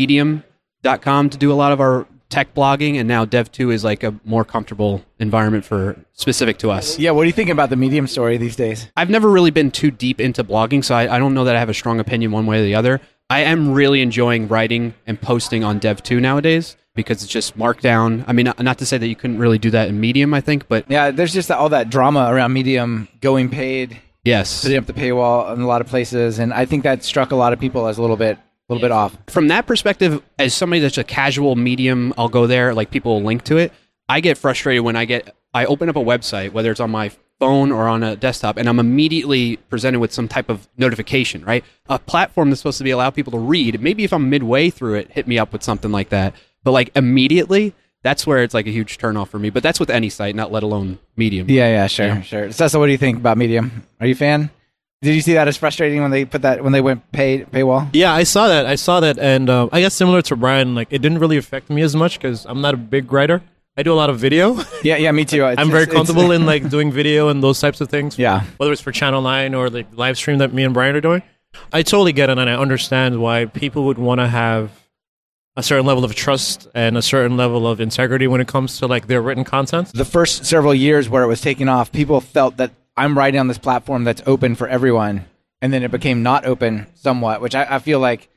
[0.82, 4.02] medium.com to do a lot of our tech blogging, and now Dev two is like
[4.02, 6.98] a more comfortable environment for specific to us.
[6.98, 8.90] Yeah, what do you think about the Medium story these days?
[8.96, 11.60] I've never really been too deep into blogging, so I, I don't know that I
[11.60, 13.00] have a strong opinion one way or the other.
[13.28, 18.24] I am really enjoying writing and posting on Dev two nowadays because it's just markdown.
[18.26, 20.40] I mean, not, not to say that you couldn't really do that in Medium, I
[20.40, 24.86] think, but Yeah, there's just all that drama around Medium going paid, yes, putting up
[24.86, 27.60] the paywall in a lot of places, and I think that struck a lot of
[27.60, 29.16] people as a little bit, a little bit off.
[29.28, 32.74] from that perspective, as somebody that's a casual medium, I'll go there.
[32.74, 33.72] Like people will link to it.
[34.08, 37.10] I get frustrated when I get I open up a website, whether it's on my
[37.38, 41.44] phone or on a desktop, and I'm immediately presented with some type of notification.
[41.44, 43.80] Right, a platform that's supposed to be allow people to read.
[43.80, 46.34] Maybe if I'm midway through it, hit me up with something like that.
[46.64, 49.50] But like immediately, that's where it's like a huge turnoff for me.
[49.50, 51.48] But that's with any site, not let alone Medium.
[51.48, 52.20] Yeah, yeah, sure, Yeah.
[52.22, 52.52] sure.
[52.52, 53.84] Cecil, what do you think about Medium?
[54.00, 54.50] Are you a fan?
[55.02, 57.88] Did you see that as frustrating when they put that when they went pay paywall?
[57.92, 58.64] Yeah, I saw that.
[58.66, 61.68] I saw that, and uh, I guess similar to Brian, like it didn't really affect
[61.70, 63.42] me as much because I'm not a big writer.
[63.76, 64.58] I do a lot of video.
[64.82, 65.44] Yeah, yeah, me too.
[65.44, 68.18] It's- I'm very comfortable in like doing video and those types of things.
[68.18, 68.44] Yeah.
[68.56, 71.22] whether it's for Channel Nine or like live stream that me and Brian are doing.
[71.72, 74.70] I totally get it, and I understand why people would want to have
[75.56, 78.86] a certain level of trust and a certain level of integrity when it comes to
[78.86, 79.90] like their written content.
[79.92, 83.48] the first several years where it was taking off, people felt that I'm writing on
[83.48, 85.26] this platform that's open for everyone,
[85.60, 88.28] and then it became not open somewhat, which I, I feel like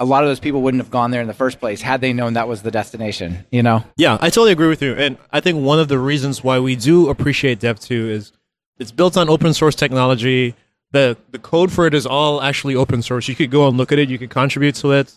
[0.00, 2.12] a lot of those people wouldn't have gone there in the first place had they
[2.12, 3.46] known that was the destination.
[3.50, 3.84] You know?
[3.96, 4.94] Yeah, I totally agree with you.
[4.94, 8.32] And I think one of the reasons why we do appreciate Dev2 is
[8.78, 10.54] it's built on open source technology.
[10.92, 13.28] The the code for it is all actually open source.
[13.28, 15.12] You could go and look at it, you could contribute to it.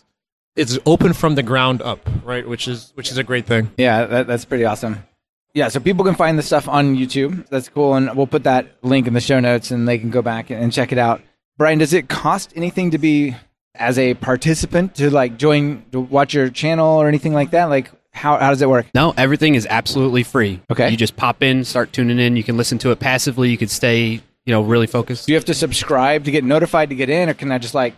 [0.54, 2.46] It's open from the ground up, right?
[2.46, 3.70] Which is which is a great thing.
[3.78, 5.04] Yeah, that, that's pretty awesome.
[5.54, 7.46] Yeah, so people can find the stuff on YouTube.
[7.48, 10.22] That's cool, and we'll put that link in the show notes, and they can go
[10.22, 11.20] back and, check it out.
[11.58, 13.36] Brian, does it cost anything to be
[13.74, 17.66] as a participant to like join to watch your channel or anything like that?
[17.66, 18.86] Like, how how does it work?
[18.94, 20.60] No, everything is absolutely free.
[20.70, 20.88] Okay.
[20.88, 22.36] You just pop in, start tuning in.
[22.36, 23.50] You can listen to it passively.
[23.50, 25.26] You could stay, you know, really focused.
[25.26, 27.74] Do you have to subscribe to get notified to get in, or can I just
[27.74, 27.94] like?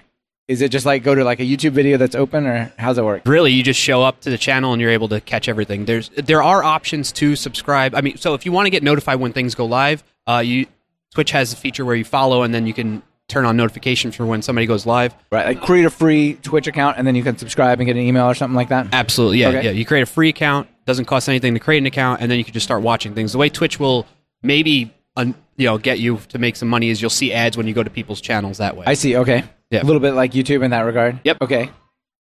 [0.47, 3.05] Is it just like go to like a YouTube video that's open, or how's it
[3.05, 3.23] work?
[3.25, 5.87] Really, you just show up to the channel and you're able to catch everything.
[5.87, 7.95] There's there are options to subscribe.
[7.95, 10.67] I mean, so if you want to get notified when things go live, uh, you
[11.15, 14.27] Twitch has a feature where you follow and then you can turn on notifications for
[14.27, 15.15] when somebody goes live.
[15.33, 18.03] Right, like create a free Twitch account, and then you can subscribe and get an
[18.03, 18.89] email or something like that.
[18.93, 19.63] Absolutely, yeah, Okay.
[19.65, 19.71] yeah.
[19.71, 22.45] You create a free account, doesn't cost anything to create an account, and then you
[22.45, 23.33] can just start watching things.
[23.33, 24.07] The way Twitch will
[24.43, 27.67] maybe un, you know get you to make some money is you'll see ads when
[27.67, 28.85] you go to people's channels that way.
[28.87, 29.17] I see.
[29.17, 29.45] Okay.
[29.71, 29.83] Yeah.
[29.83, 31.21] A little bit like YouTube in that regard.
[31.25, 31.39] Yep.
[31.43, 31.71] Okay.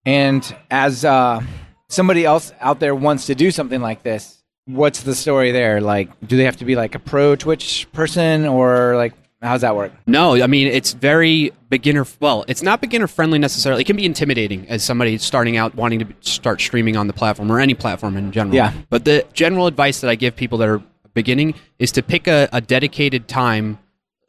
[0.04, 1.42] And as uh,
[1.88, 5.80] somebody else out there wants to do something like this, what's the story there?
[5.80, 9.74] Like, do they have to be like a pro Twitch person, or like, how's that
[9.74, 9.92] work?
[10.06, 12.06] No, I mean it's very beginner.
[12.20, 13.82] Well, it's not beginner friendly necessarily.
[13.82, 17.50] It can be intimidating as somebody starting out wanting to start streaming on the platform
[17.50, 18.54] or any platform in general.
[18.54, 18.72] Yeah.
[18.90, 20.82] But the general advice that I give people that are
[21.14, 23.78] beginning is to pick a, a dedicated time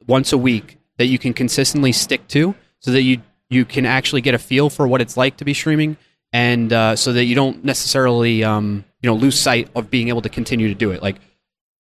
[0.08, 4.22] once a week that you can consistently stick to, so that you you can actually
[4.22, 5.98] get a feel for what it's like to be streaming,
[6.34, 10.22] and uh, so that you don't necessarily um, you know lose sight of being able
[10.22, 11.02] to continue to do it.
[11.02, 11.18] Like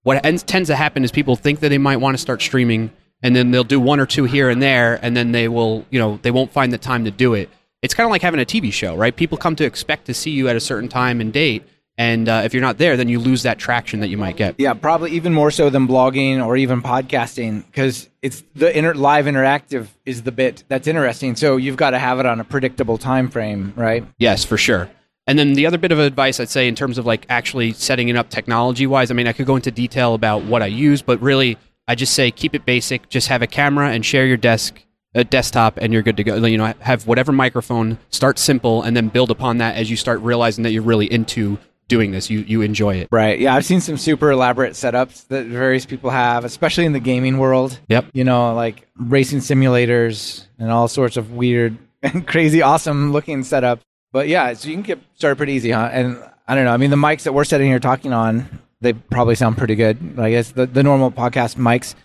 [0.04, 2.92] what ends, tends to happen is people think that they might want to start streaming
[3.22, 6.00] and then they'll do one or two here and there and then they will you
[6.00, 7.50] know they won't find the time to do it
[7.82, 10.32] it's kind of like having a tv show right people come to expect to see
[10.32, 11.64] you at a certain time and date
[11.98, 14.56] and uh, if you're not there then you lose that traction that you might get
[14.58, 19.26] Yeah, probably even more so than blogging or even podcasting because it's the inter- live
[19.26, 21.36] interactive is the bit that's interesting.
[21.36, 24.06] So you've got to have it on a predictable time frame, right?
[24.18, 24.90] yes for sure
[25.26, 28.10] and then the other bit of advice i'd say in terms of like actually setting
[28.10, 31.02] it up technology wise i mean i could go into detail about what i use
[31.02, 31.58] but really
[31.88, 34.84] i just say keep it basic just have a camera and share your desk
[35.16, 38.96] a desktop and you're good to go you know have whatever microphone start simple and
[38.96, 41.58] then build upon that as you start realizing that you're really into
[41.88, 43.40] doing this you you enjoy it Right.
[43.40, 47.38] Yeah, I've seen some super elaborate setups that various people have, especially in the gaming
[47.38, 47.80] world.
[47.88, 48.08] Yep.
[48.14, 53.80] You know, like racing simulators and all sorts of weird and crazy, awesome looking setup.
[54.12, 55.90] But yeah, so you can get started pretty easy, huh?
[55.92, 56.74] And I don't know.
[56.74, 60.18] I mean, the mics that we're sitting here talking on, they probably sound pretty good.
[60.18, 61.96] Like it's the, the normal podcast mics,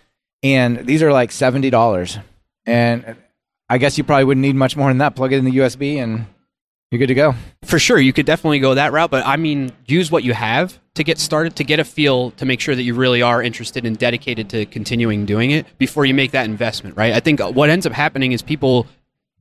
[0.41, 2.17] and these are like seventy dollars.
[2.65, 3.15] And
[3.69, 5.15] I guess you probably wouldn't need much more than that.
[5.15, 6.25] Plug it in the USB, and
[6.93, 7.33] you're good to go.
[7.63, 10.79] for sure you could definitely go that route but i mean use what you have
[10.93, 13.83] to get started to get a feel to make sure that you really are interested
[13.83, 17.69] and dedicated to continuing doing it before you make that investment right i think what
[17.69, 18.85] ends up happening is people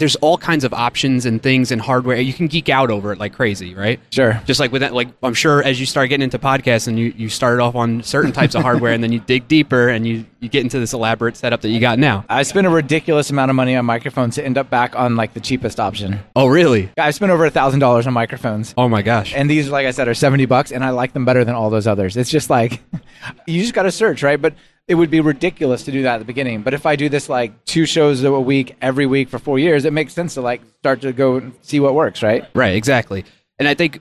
[0.02, 2.16] there's all kinds of options and things and hardware.
[2.16, 4.00] You can geek out over it like crazy, right?
[4.10, 4.42] Sure.
[4.46, 7.14] Just like with that, like I'm sure as you start getting into podcasts and you,
[7.16, 10.26] you started off on certain types of hardware and then you dig deeper and you,
[10.40, 12.24] you get into this elaborate setup that you got now.
[12.28, 15.34] I spent a ridiculous amount of money on microphones to end up back on like
[15.34, 16.18] the cheapest option.
[16.34, 16.90] Oh, really?
[16.98, 18.74] I spent over a thousand dollars on microphones.
[18.76, 19.32] Oh my gosh.
[19.36, 21.70] And these, like I said, are 70 bucks, and I like them better than all
[21.70, 22.16] those others.
[22.16, 22.82] It's just like,
[23.46, 24.42] you just got to search, right?
[24.42, 24.54] But
[24.88, 26.62] it would be ridiculous to do that at the beginning.
[26.62, 29.84] But if I do this like two shows a week every week for four years,
[29.84, 32.46] it makes sense to like start to go and see what works, right?
[32.54, 33.24] Right, exactly.
[33.58, 34.00] And I think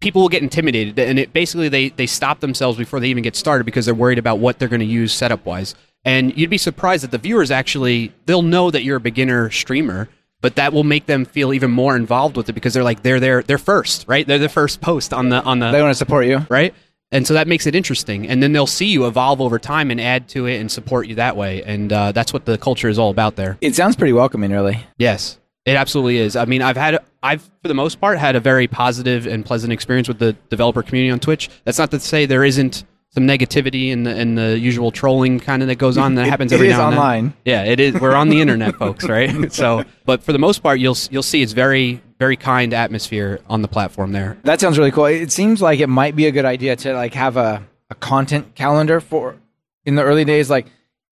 [0.00, 3.36] people will get intimidated, and it basically they they stop themselves before they even get
[3.36, 5.74] started because they're worried about what they're going to use setup wise.
[6.04, 10.08] And you'd be surprised that the viewers actually they'll know that you're a beginner streamer,
[10.40, 13.20] but that will make them feel even more involved with it because they're like they're
[13.20, 14.26] there they're first, right?
[14.26, 16.46] They're the first post on the on the They want to support you.
[16.48, 16.74] right?
[17.12, 18.26] And so that makes it interesting.
[18.26, 21.14] And then they'll see you evolve over time and add to it and support you
[21.16, 21.62] that way.
[21.62, 23.58] And uh, that's what the culture is all about there.
[23.60, 24.84] It sounds pretty welcoming, really.
[24.96, 26.34] Yes, it absolutely is.
[26.36, 29.72] I mean, I've had, I've for the most part had a very positive and pleasant
[29.72, 31.50] experience with the developer community on Twitch.
[31.64, 35.60] That's not to say there isn't some negativity and the, and the usual trolling kind
[35.60, 36.98] of that goes on that It- happens every now and then.
[36.98, 37.34] online.
[37.44, 37.94] Yeah, it is.
[38.00, 39.52] We're on the internet, folks, right?
[39.52, 43.62] So, but for the most part, you'll you'll see it's very very kind atmosphere on
[43.62, 44.38] the platform there.
[44.44, 45.06] That sounds really cool.
[45.06, 48.54] It seems like it might be a good idea to like have a, a content
[48.54, 49.34] calendar for
[49.84, 50.66] in the early days, like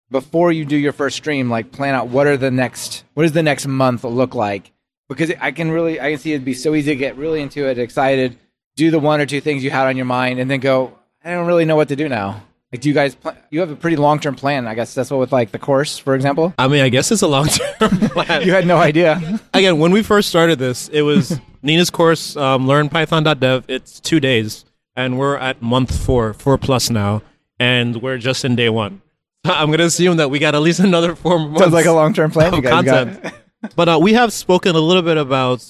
[0.08, 3.32] before you do your first stream, like plan out what are the next what does
[3.32, 4.70] the next month look like?
[5.08, 7.66] Because I can really I can see it'd be so easy to get really into
[7.66, 8.38] it, excited,
[8.76, 11.32] do the one or two things you had on your mind, and then go, I
[11.32, 12.40] don't really know what to do now.
[12.72, 14.68] Like, do you guys pl- you have a pretty long term plan?
[14.68, 16.54] I guess that's what with like the course, for example.
[16.58, 18.42] I mean, I guess it's a long term plan.
[18.42, 19.40] You had no idea.
[19.52, 23.64] Again, when we first started this, it was Nina's course, um, learn Python.dev.
[23.68, 27.22] It's two days, and we're at month four, four plus now,
[27.58, 29.02] and we're just in day one.
[29.44, 31.60] I'm going to assume that we got at least another four months.
[31.60, 32.52] Sounds like a long term plan.
[32.52, 33.06] You of guys got.
[33.08, 33.34] content.
[33.74, 35.68] but uh, we have spoken a little bit about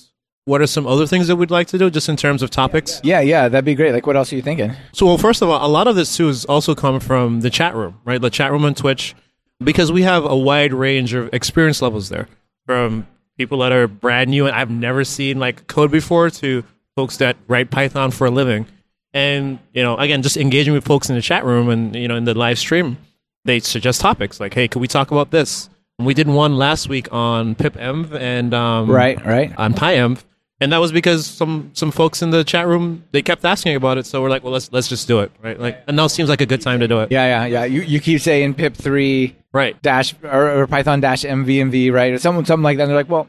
[0.50, 3.00] what are some other things that we'd like to do, just in terms of topics.
[3.04, 3.92] Yeah, yeah, that'd be great.
[3.92, 4.72] Like, what else are you thinking?
[4.92, 7.50] So, well, first of all, a lot of this too has also come from the
[7.50, 8.20] chat room, right?
[8.20, 9.14] The chat room on Twitch,
[9.62, 12.26] because we have a wide range of experience levels there,
[12.66, 13.06] from
[13.38, 16.62] people that are brand new and I've never seen like code before to
[16.96, 18.66] folks that write Python for a living,
[19.14, 22.16] and you know, again, just engaging with folks in the chat room and you know
[22.16, 22.98] in the live stream,
[23.44, 27.12] they suggest topics like, "Hey, could we talk about this?" We did one last week
[27.12, 29.52] on pipenv and um, Right, right.
[29.58, 30.24] on PyEnv,
[30.60, 33.98] and that was because some some folks in the chat room they kept asking about
[33.98, 34.06] it.
[34.06, 35.58] So we're like, well, let's let's just do it, right?
[35.58, 37.64] Like, and now seems like a good time to do it, Yeah, yeah, yeah.
[37.64, 39.80] You you keep saying pip three right?
[39.82, 42.12] dash or, or Python dash m venv, right?
[42.12, 42.84] Or something something like that.
[42.84, 43.28] And they're like, well,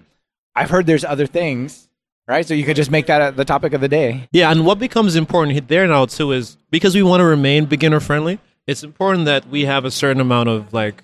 [0.55, 1.87] I've heard there's other things,
[2.27, 2.45] right?
[2.45, 4.27] So you could just make that the topic of the day.
[4.31, 7.99] Yeah, and what becomes important there now too is because we want to remain beginner
[7.99, 8.39] friendly.
[8.67, 11.03] It's important that we have a certain amount of like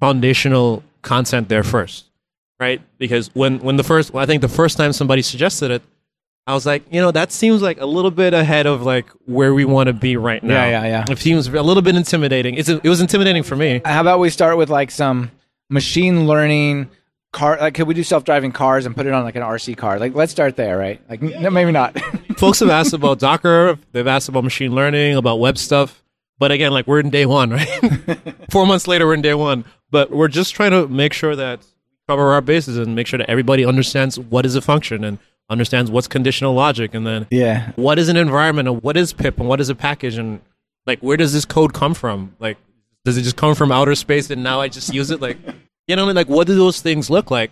[0.00, 2.06] foundational content there first,
[2.60, 2.80] right?
[2.98, 5.82] Because when when the first, well, I think the first time somebody suggested it,
[6.46, 9.52] I was like, you know, that seems like a little bit ahead of like where
[9.52, 10.54] we want to be right now.
[10.64, 11.12] Yeah, yeah, yeah.
[11.12, 12.54] It seems a little bit intimidating.
[12.54, 13.82] It's it was intimidating for me.
[13.84, 15.30] How about we start with like some
[15.68, 16.88] machine learning
[17.32, 17.58] car?
[17.60, 19.98] Like, could we do self driving cars and put it on like an RC car?
[19.98, 21.02] Like, let's start there, right?
[21.10, 22.00] Like, no, maybe not.
[22.38, 23.78] Folks have asked about Docker.
[23.92, 26.02] They've asked about machine learning, about web stuff.
[26.38, 28.18] But again, like we're in day one, right?
[28.50, 29.66] Four months later, we're in day one.
[29.90, 31.60] But we're just trying to make sure that
[32.08, 35.18] cover our bases and make sure that everybody understands what is a function and
[35.50, 37.72] understands what's conditional logic and then yeah.
[37.76, 40.40] what is an environment and what is pip and what is a package and
[40.86, 42.34] like where does this code come from?
[42.38, 42.56] Like
[43.04, 45.20] does it just come from outer space and now I just use it?
[45.20, 45.38] Like
[45.86, 46.16] you know, I mean?
[46.16, 47.50] like what do those things look like?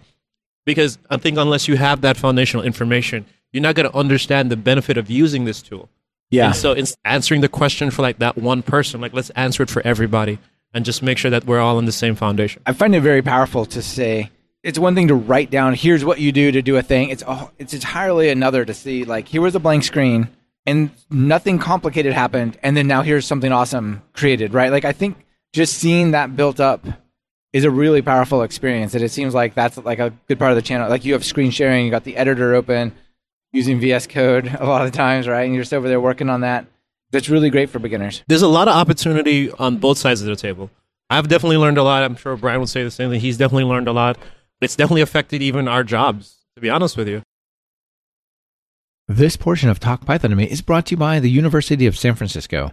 [0.64, 4.56] Because I think unless you have that foundational information, you're not going to understand the
[4.56, 5.88] benefit of using this tool.
[6.30, 6.46] Yeah.
[6.46, 9.70] And so it's answering the question for like that one person, like let's answer it
[9.70, 10.38] for everybody
[10.74, 12.62] and just make sure that we're all on the same foundation.
[12.66, 14.30] I find it very powerful to say
[14.66, 17.09] it's one thing to write down here's what you do to do a thing.
[17.09, 20.29] It's oh, it's entirely another to see like here was a blank screen
[20.66, 24.72] and nothing complicated happened and then now here's something awesome created, right?
[24.72, 26.85] Like I think just seeing that built up
[27.52, 30.57] is a really powerful experience and it seems like that's like a good part of
[30.57, 30.90] the channel.
[30.90, 32.92] Like you have screen sharing, you got the editor open
[33.52, 35.44] using VS Code a lot of times, right?
[35.44, 36.66] And you're just over there working on that.
[37.12, 38.24] That's really great for beginners.
[38.26, 40.70] There's a lot of opportunity on both sides of the table.
[41.09, 42.02] I've definitely learned a lot.
[42.02, 43.20] I'm sure Brian would say the same thing.
[43.20, 44.18] He's definitely learned a lot.
[44.60, 47.22] It's definitely affected even our jobs, to be honest with you.
[49.06, 51.96] This portion of Talk Python to Me is brought to you by the University of
[51.96, 52.72] San Francisco.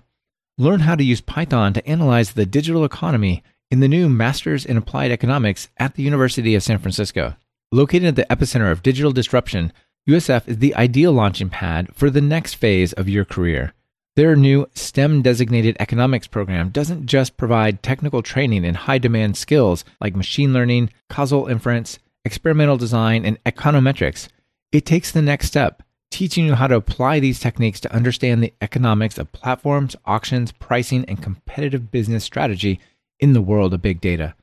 [0.58, 4.78] Learn how to use Python to analyze the digital economy in the new Masters in
[4.78, 7.36] Applied Economics at the University of San Francisco.
[7.72, 9.74] Located at the epicenter of digital disruption,
[10.08, 13.74] USF is the ideal launching pad for the next phase of your career.
[14.16, 19.84] Their new STEM designated economics program doesn't just provide technical training in high demand skills
[20.00, 24.28] like machine learning, causal inference, experimental design, and econometrics,
[24.72, 28.54] it takes the next step, teaching you how to apply these techniques to understand the
[28.62, 32.80] economics of platforms, auctions, pricing, and competitive business strategy
[33.20, 34.36] in the world of big data.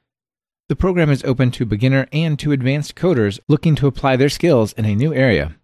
[0.68, 4.73] The program is open to beginner and to advanced coders looking to apply their skills
[4.75, 5.57] in a new area.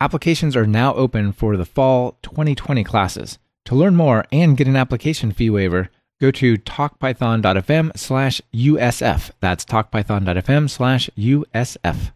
[0.00, 3.38] Applications are now open for the fall 2020 classes.
[3.66, 5.90] To learn more and get an application fee waiver,
[6.20, 9.30] go to talkpython.fm slash USF.
[9.40, 12.12] That's talkpython.fm slash USF.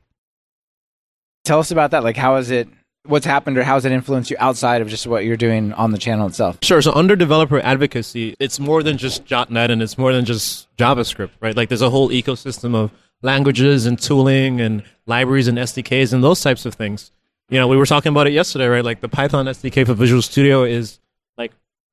[1.44, 2.03] Tell us about that.
[2.03, 2.68] Like, how is it,
[3.05, 5.92] what's happened or how has it influenced you outside of just what you're doing on
[5.92, 6.59] the channel itself?
[6.62, 6.82] Sure.
[6.82, 11.30] So under developer advocacy, it's more than just .NET and it's more than just JavaScript,
[11.40, 11.57] right?
[11.57, 12.90] Like there's a whole ecosystem of
[13.22, 17.12] languages and tooling and libraries and SDKs and those types of things.
[17.49, 18.84] You know, we were talking about it yesterday, right?
[18.84, 21.05] Like the Python SDK for Visual Studio is like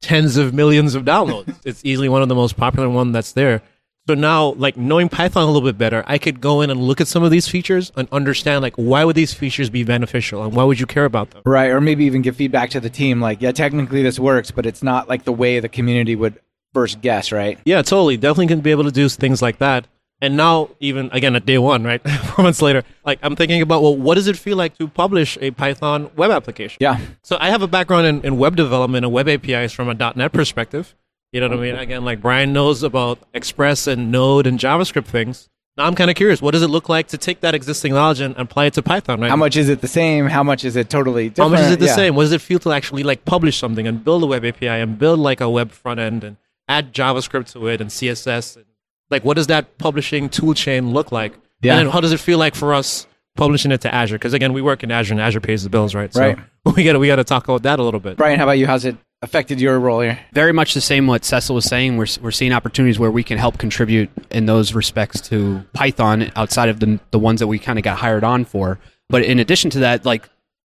[0.04, 1.56] tens of millions of downloads.
[1.66, 3.62] it's easily one of the most popular one that's there.
[4.06, 7.00] So now, like knowing Python a little bit better, I could go in and look
[7.00, 10.54] at some of these features and understand like why would these features be beneficial and
[10.54, 11.42] why would you care about them?
[11.46, 14.66] Right, or maybe even give feedback to the team like, yeah, technically this works, but
[14.66, 16.38] it's not like the way the community would
[16.74, 17.58] first guess, right?
[17.64, 18.18] Yeah, totally.
[18.18, 19.88] Definitely can be able to do things like that.
[20.24, 23.82] And now, even again at day one, right, four months later, like I'm thinking about,
[23.82, 26.78] well, what does it feel like to publish a Python web application?
[26.80, 26.98] Yeah.
[27.24, 30.32] So I have a background in, in web development and web APIs from a .NET
[30.32, 30.96] perspective.
[31.34, 31.76] You know what I mean?
[31.76, 35.50] Again, like Brian knows about Express and Node and JavaScript things.
[35.76, 36.42] Now I'm kind of curious.
[36.42, 39.20] What does it look like to take that existing knowledge and apply it to Python?
[39.20, 39.30] Right?
[39.30, 40.28] How much is it the same?
[40.28, 41.52] How much is it totally different?
[41.52, 41.96] How much is it the Yeah.
[41.96, 42.16] same?
[42.16, 44.98] What does it feel to actually like publish something and build a web API and
[44.98, 46.38] build like a web front end and
[46.70, 48.56] add JavaScript to it and CSS?
[48.56, 48.66] And,
[49.14, 51.34] like, what does that publishing tool chain look like?
[51.62, 51.80] Yeah.
[51.80, 53.08] And how does it feel like for us
[53.38, 54.16] publishing it to Azure?
[54.16, 56.14] Because again, we work in Azure and Azure pays the bills, right?
[56.14, 56.38] Right.
[56.68, 58.18] So we got to we got to talk about that a little bit.
[58.18, 58.68] Brian, how about you?
[58.68, 60.20] How's it affected your role here?
[60.34, 61.96] very much the same what Cecil was saying.
[61.96, 66.68] We're, we're seeing opportunities where we can help contribute in those respects to Python outside
[66.68, 68.80] of the, the ones that we kind of got hired on for.
[69.08, 70.28] But in addition to that, like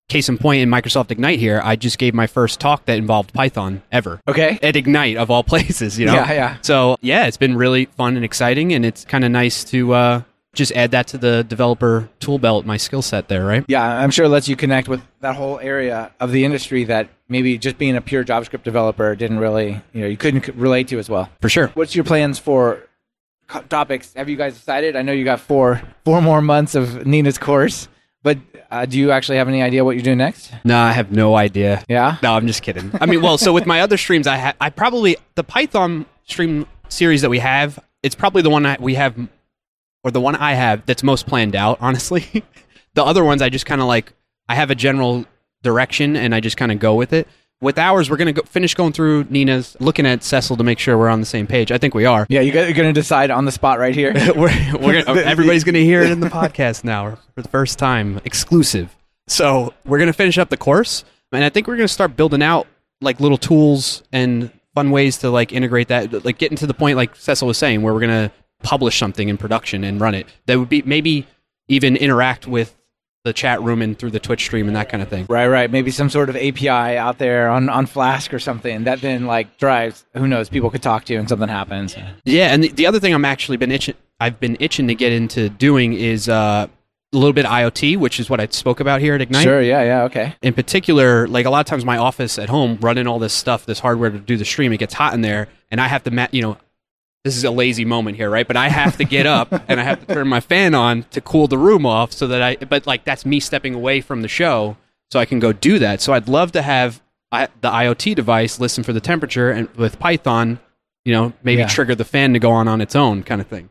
[0.09, 3.33] case in point in Microsoft Ignite here, I just gave my first talk that involved
[3.33, 4.21] Python ever.
[4.27, 4.59] Okay.
[4.61, 6.13] At Ignite of all places, you know?
[6.13, 6.57] Yeah, yeah.
[6.61, 10.21] So yeah, it's been really fun and exciting and it's kind of nice to uh,
[10.53, 13.65] just add that to the developer tool belt, my skill set there, right?
[13.67, 17.09] Yeah, I'm sure it lets you connect with that whole area of the industry that
[17.27, 20.99] maybe just being a pure JavaScript developer didn't really, you know, you couldn't relate to
[20.99, 21.29] as well.
[21.41, 21.67] For sure.
[21.69, 22.81] What's your plans for
[23.69, 24.13] topics?
[24.13, 24.95] Have you guys decided?
[24.95, 27.87] I know you got four four more months of Nina's course,
[28.25, 28.39] but
[28.71, 30.51] uh, do you actually have any idea what you're doing next?
[30.63, 31.85] No, I have no idea.
[31.87, 32.17] Yeah.
[32.23, 32.89] No, I'm just kidding.
[32.99, 36.65] I mean, well, so with my other streams, I ha- I probably the Python stream
[36.89, 37.77] series that we have.
[38.01, 39.15] It's probably the one I, we have,
[40.03, 41.77] or the one I have that's most planned out.
[41.81, 42.43] Honestly,
[42.95, 44.11] the other ones I just kind of like.
[44.49, 45.25] I have a general
[45.61, 47.27] direction, and I just kind of go with it.
[47.61, 50.97] With ours, we're gonna go, finish going through Nina's, looking at Cecil to make sure
[50.97, 51.71] we're on the same page.
[51.71, 52.25] I think we are.
[52.29, 54.13] Yeah, you guys are going to decide on the spot right here.
[54.35, 57.49] we're, we're gonna, oh, everybody's going to hear it in the podcast now for the
[57.49, 58.95] first time, exclusive.
[59.27, 62.15] So we're going to finish up the course, and I think we're going to start
[62.15, 62.67] building out
[63.01, 66.97] like little tools and fun ways to like integrate that, like getting to the point,
[66.97, 68.31] like Cecil was saying, where we're going to
[68.63, 70.27] publish something in production and run it.
[70.45, 71.25] That would be maybe
[71.67, 72.75] even interact with
[73.25, 75.25] the chat room and through the Twitch stream and that kind of thing.
[75.27, 75.69] Right, right.
[75.69, 79.57] Maybe some sort of API out there on, on Flask or something that then like
[79.57, 80.05] drives.
[80.13, 80.47] Who knows?
[80.47, 81.97] People could talk to you and something happens.
[82.23, 85.11] Yeah, and the, the other thing I'm actually been itching, I've been itching to get
[85.11, 86.67] into doing is uh,
[87.13, 89.43] a little bit of IoT, which is what I spoke about here at Ignite.
[89.43, 89.61] Sure.
[89.61, 89.81] Yeah.
[89.83, 90.03] Yeah.
[90.03, 90.35] Okay.
[90.43, 93.65] in particular, like a lot of times my office at home running all this stuff,
[93.65, 96.11] this hardware to do the stream, it gets hot in there, and I have to,
[96.11, 96.57] ma- you know,
[97.25, 98.47] this is a lazy moment here, right?
[98.47, 101.19] But I have to get up and I have to turn my fan on to
[101.21, 104.27] cool the room off so that I, but like that's me stepping away from the
[104.27, 104.77] show
[105.09, 106.01] so I can go do that.
[106.01, 107.01] So I'd love to have
[107.31, 110.59] I, the IoT device listen for the temperature and with Python,
[111.03, 111.67] you know, maybe Yeah.
[111.67, 113.69] trigger the fan to go on on its own kind of thing.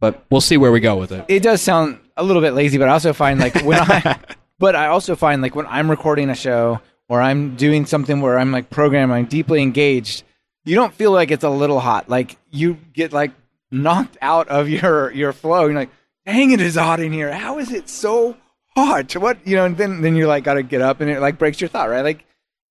[0.00, 1.26] But we'll see where we go with it.
[1.28, 4.18] It does sound a little bit lazy, but I also find like when I,
[4.58, 6.80] but I also find like when I'm recording a show
[7.10, 10.22] or I'm doing something where I'm like programming, I'm deeply engaged.
[10.66, 12.08] You don't feel like it's a little hot.
[12.08, 13.30] Like you get like
[13.70, 15.66] knocked out of your your flow.
[15.66, 15.90] You're like,
[16.26, 17.32] dang, it is hot in here.
[17.32, 18.36] How is it so
[18.74, 19.14] hot?
[19.16, 19.64] What you know?
[19.64, 21.88] And then then you're like, got to get up, and it like breaks your thought,
[21.88, 22.02] right?
[22.02, 22.24] Like.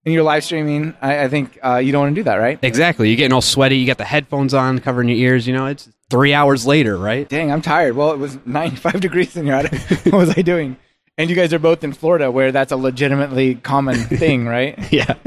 [0.07, 0.93] And you're live streaming.
[1.01, 2.59] I, I think uh, you don't want to do that, right?
[2.61, 3.09] Exactly.
[3.09, 3.77] You're getting all sweaty.
[3.77, 5.47] You got the headphones on, covering your ears.
[5.47, 7.27] You know, it's three hours later, right?
[7.27, 7.95] dang, I'm tired.
[7.95, 9.67] Well, it was 95 degrees in here.
[10.03, 10.77] What was I doing?
[11.17, 14.77] And you guys are both in Florida, where that's a legitimately common thing, right?
[14.91, 15.15] Yeah.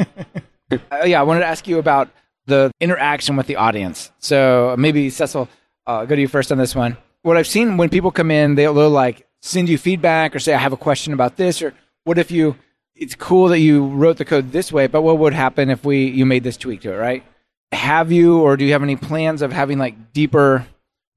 [0.70, 2.10] Uh, yeah, I wanted to ask you about
[2.49, 4.11] the interaction with the audience.
[4.18, 5.49] So maybe Cecil,
[5.86, 6.96] uh, go to you first on this one.
[7.22, 10.59] What I've seen when people come in, they'll, like send you feedback or say, "I
[10.59, 11.74] have a question about this," or
[12.05, 12.57] "What if you?"
[12.94, 16.07] It's cool that you wrote the code this way, but what would happen if we
[16.07, 17.22] you made this tweak to it, right?
[17.70, 20.66] Have you or do you have any plans of having like deeper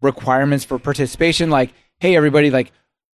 [0.02, 1.50] requirements for participation?
[1.50, 2.72] Like, hey, everybody, like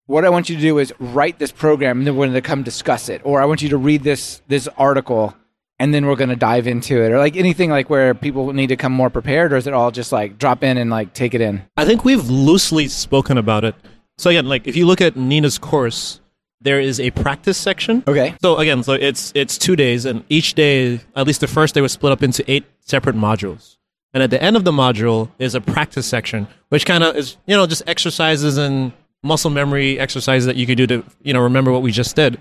[0.07, 2.41] what I want you to do is write this program, and then we're going to
[2.41, 5.35] come discuss it, or I want you to read this this article,
[5.79, 8.67] and then we're going to dive into it, or like anything like where people need
[8.67, 11.33] to come more prepared, or is it all just like drop in and like take
[11.33, 11.61] it in?
[11.77, 13.75] I think we've loosely spoken about it.
[14.17, 16.21] So again, like if you look at Nina's course,
[16.61, 18.03] there is a practice section.
[18.07, 18.35] Okay.
[18.41, 21.81] So again, so it's it's two days, and each day, at least the first day,
[21.81, 23.77] was split up into eight separate modules.
[24.13, 27.37] And at the end of the module is a practice section, which kind of is
[27.45, 31.41] you know just exercises and muscle memory exercises that you could do to you know
[31.41, 32.39] remember what we just did.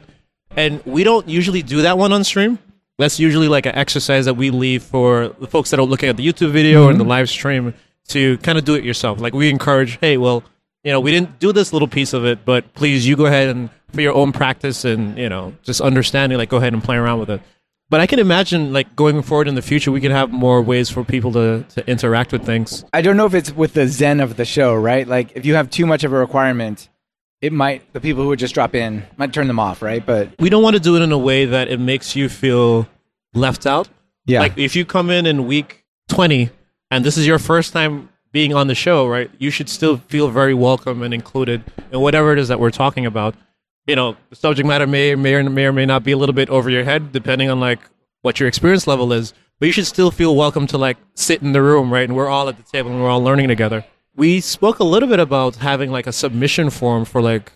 [0.57, 2.61] And we don't usually do that one on stream.
[2.99, 6.17] That's usually like an exercise that we leave for the folks that are looking at
[6.17, 7.09] the YouTube video or the mm-hmm.
[7.09, 7.75] live stream
[8.09, 9.21] to kind of do it yourself.
[9.21, 10.45] Like we encourage, hey, well,
[10.85, 13.49] you know, we didn't do this little piece of it, but please, you go ahead
[13.49, 16.97] and for your own practice and you know, just understanding, like go ahead and play
[16.97, 17.41] around with it.
[17.91, 20.91] But I can imagine, like going forward in the future, we can have more ways
[20.91, 22.85] for people to to interact with things.
[22.93, 25.07] I don't know if it's with the zen of the show, right?
[25.07, 26.89] Like if you have too much of a requirement,
[27.45, 30.05] it might the people who would just drop in might turn them off, right?
[30.05, 32.89] But We don't want to do it in a way that it makes you feel
[33.35, 33.87] left out.
[34.25, 36.49] yeah, Like if you come in in week 20
[36.91, 39.31] and this is your first time being on the show, right?
[39.39, 43.05] You should still feel very welcome and included in whatever it is that we're talking
[43.05, 43.35] about.
[43.87, 46.35] You know, the subject matter may may or may or may not be a little
[46.35, 47.81] bit over your head depending on like
[48.23, 51.53] what your experience level is, but you should still feel welcome to like sit in
[51.53, 52.09] the room, right?
[52.09, 53.85] And we're all at the table and we're all learning together.
[54.17, 57.53] We spoke a little bit about having like a submission form for like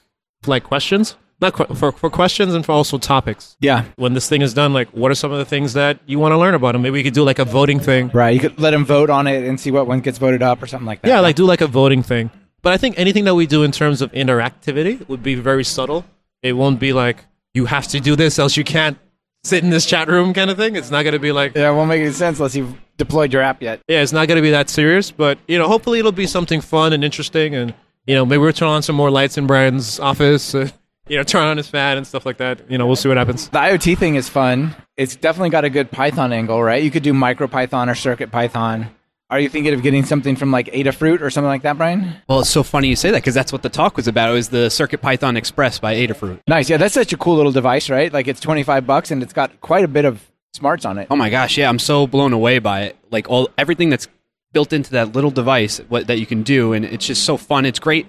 [0.47, 4.43] like questions, not que- for for questions and for also topics yeah, when this thing
[4.43, 6.75] is done, like what are some of the things that you want to learn about?
[6.75, 8.11] And maybe we could do like a voting thing.
[8.13, 8.35] right.
[8.35, 10.67] You could let them vote on it and see what one gets voted up or
[10.67, 11.09] something like that.
[11.09, 12.31] Yeah, like do like a voting thing.
[12.63, 16.05] But I think anything that we do in terms of interactivity would be very subtle.
[16.43, 18.99] It won't be like you have to do this, else you can't
[19.45, 20.75] sit in this chat room kind of thing.
[20.77, 23.33] It's not going to be like yeah, it won't make any sense unless you've deployed
[23.33, 23.81] your app yet.
[23.89, 25.11] yeah, it's not going to be that serious.
[25.11, 27.73] But you know, hopefully it'll be something fun and interesting, and
[28.07, 30.55] you know, maybe we'll turn on some more lights in Brian's office.
[30.55, 30.69] Uh,
[31.09, 32.71] you know, turn on his fan and stuff like that.
[32.71, 33.49] You know, we'll see what happens.
[33.49, 34.77] The IoT thing is fun.
[34.97, 36.83] It's definitely got a good Python angle, right?
[36.83, 38.91] You could do MicroPython or Circuit Python.
[39.31, 42.15] Are you thinking of getting something from like Adafruit or something like that, Brian?
[42.29, 44.31] Well, it's so funny you say that because that's what the talk was about.
[44.31, 46.41] It was the Circuit Python Express by Adafruit.
[46.49, 46.71] Nice.
[46.71, 48.11] Yeah, that's such a cool little device, right?
[48.11, 51.09] Like it's 25 bucks and it's got quite a bit of smarts on it.
[51.11, 52.97] Oh my gosh, yeah, I'm so blown away by it.
[53.11, 54.09] Like all everything that's
[54.53, 57.65] built into that little device, what that you can do, and it's just so fun.
[57.67, 58.07] It's great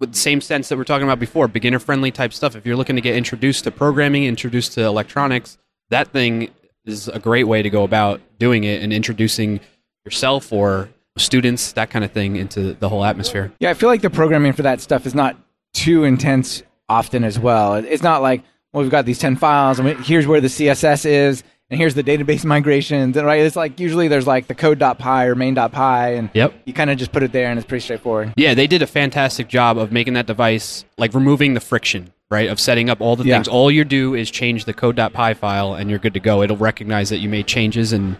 [0.00, 2.54] with the same sense that we're talking about before, beginner friendly type stuff.
[2.54, 5.58] If you're looking to get introduced to programming, introduced to electronics,
[5.90, 6.50] that thing
[6.84, 9.60] is a great way to go about doing it and introducing
[10.04, 13.52] yourself or students, that kind of thing, into the whole atmosphere.
[13.58, 15.36] Yeah, I feel like the programming for that stuff is not
[15.74, 17.74] too intense often as well.
[17.74, 21.42] It's not like, well, we've got these 10 files and here's where the CSS is
[21.70, 23.16] and here's the database migrations.
[23.16, 26.54] And right, it's like usually there's like the code.py or main.py and Yep.
[26.64, 28.32] you kind of just put it there and it's pretty straightforward.
[28.36, 32.48] Yeah, they did a fantastic job of making that device like removing the friction, right?
[32.48, 33.36] Of setting up all the Yeah.
[33.36, 33.48] things.
[33.48, 36.42] All you do is change the code.py file and you're good to go.
[36.42, 38.16] It'll recognize that you made changes and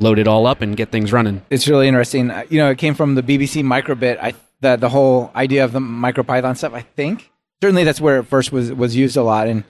[0.00, 1.42] load it all up and get things running.
[1.50, 2.30] It's really interesting.
[2.30, 4.18] Uh, You know, it came from the BBC micro:bit.
[4.22, 6.72] I the the whole idea of the MicroPython stuff.
[6.74, 7.30] I think
[7.62, 9.62] certainly that's where it first was was used a lot, and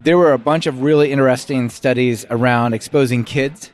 [0.00, 3.70] there were a bunch of really interesting studies around exposing kids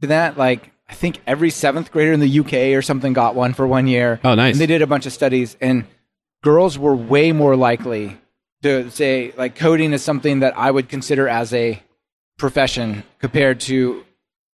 [0.00, 0.36] to that.
[0.36, 3.86] Like I think every seventh grader in the UK or something got one for one
[3.86, 4.20] year.
[4.22, 4.54] Oh, nice.
[4.54, 5.84] And they did a bunch of studies, and
[6.42, 8.18] girls were way more likely
[8.62, 11.82] to say like coding is something that I would consider as a
[12.38, 14.04] profession compared to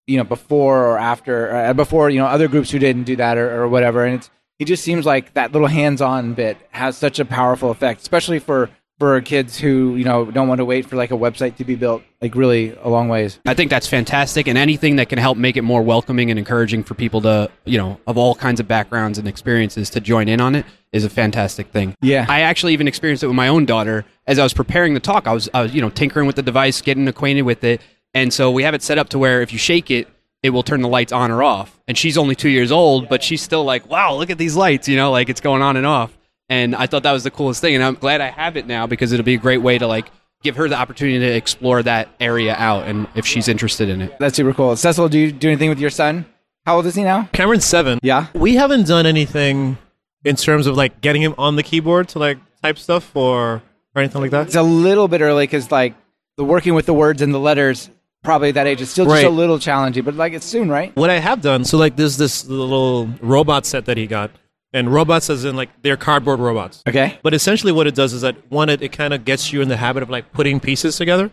[0.08, 3.38] you know before or after uh, before you know other groups who didn't do that
[3.38, 7.20] or, or whatever and it's it just seems like that little hands-on bit has such
[7.20, 10.96] a powerful effect especially for for kids who you know don't want to wait for
[10.96, 14.48] like a website to be built like really a long ways I think that's fantastic,
[14.48, 17.78] and anything that can help make it more welcoming and encouraging for people to, you
[17.78, 21.10] know, of all kinds of backgrounds and experiences to join in on it is a
[21.10, 21.96] fantastic thing.
[22.02, 22.26] Yeah.
[22.30, 24.06] I actually even experienced it with my own daughter.
[24.28, 26.44] As I was preparing the talk, I was, I was, you know, tinkering with the
[26.44, 27.82] device, getting acquainted with it,
[28.14, 30.08] and so we have it set up to where if you shake it,
[30.44, 31.80] it will turn the lights on or off.
[31.88, 34.88] And she's only two years old, but she's still like, wow, look at these lights,
[34.88, 36.16] you know, like it's going on and off.
[36.54, 38.86] And I thought that was the coolest thing, and I'm glad I have it now
[38.86, 40.06] because it'll be a great way to like
[40.44, 44.14] give her the opportunity to explore that area out and if she's interested in it.
[44.20, 46.26] that's super cool cecil do you do anything with your son
[46.66, 47.98] how old is he now Cameron's seven.
[48.04, 49.78] yeah We haven't done anything
[50.26, 53.62] in terms of like getting him on the keyboard to like type stuff or
[53.96, 54.48] or anything like that.
[54.48, 55.96] it's a little bit early because like
[56.36, 57.90] the working with the words and the letters
[58.22, 59.26] probably that age is still just Right.
[59.26, 62.18] a little challenging but like it's soon right What I have done, so like there's
[62.18, 64.30] this little robot set that he got,
[64.74, 66.84] and robots as in like they're cardboard robots.
[66.88, 69.62] okay But essentially, what it does is that one, it, it kind of gets you
[69.62, 71.30] in the habit of like putting pieces together.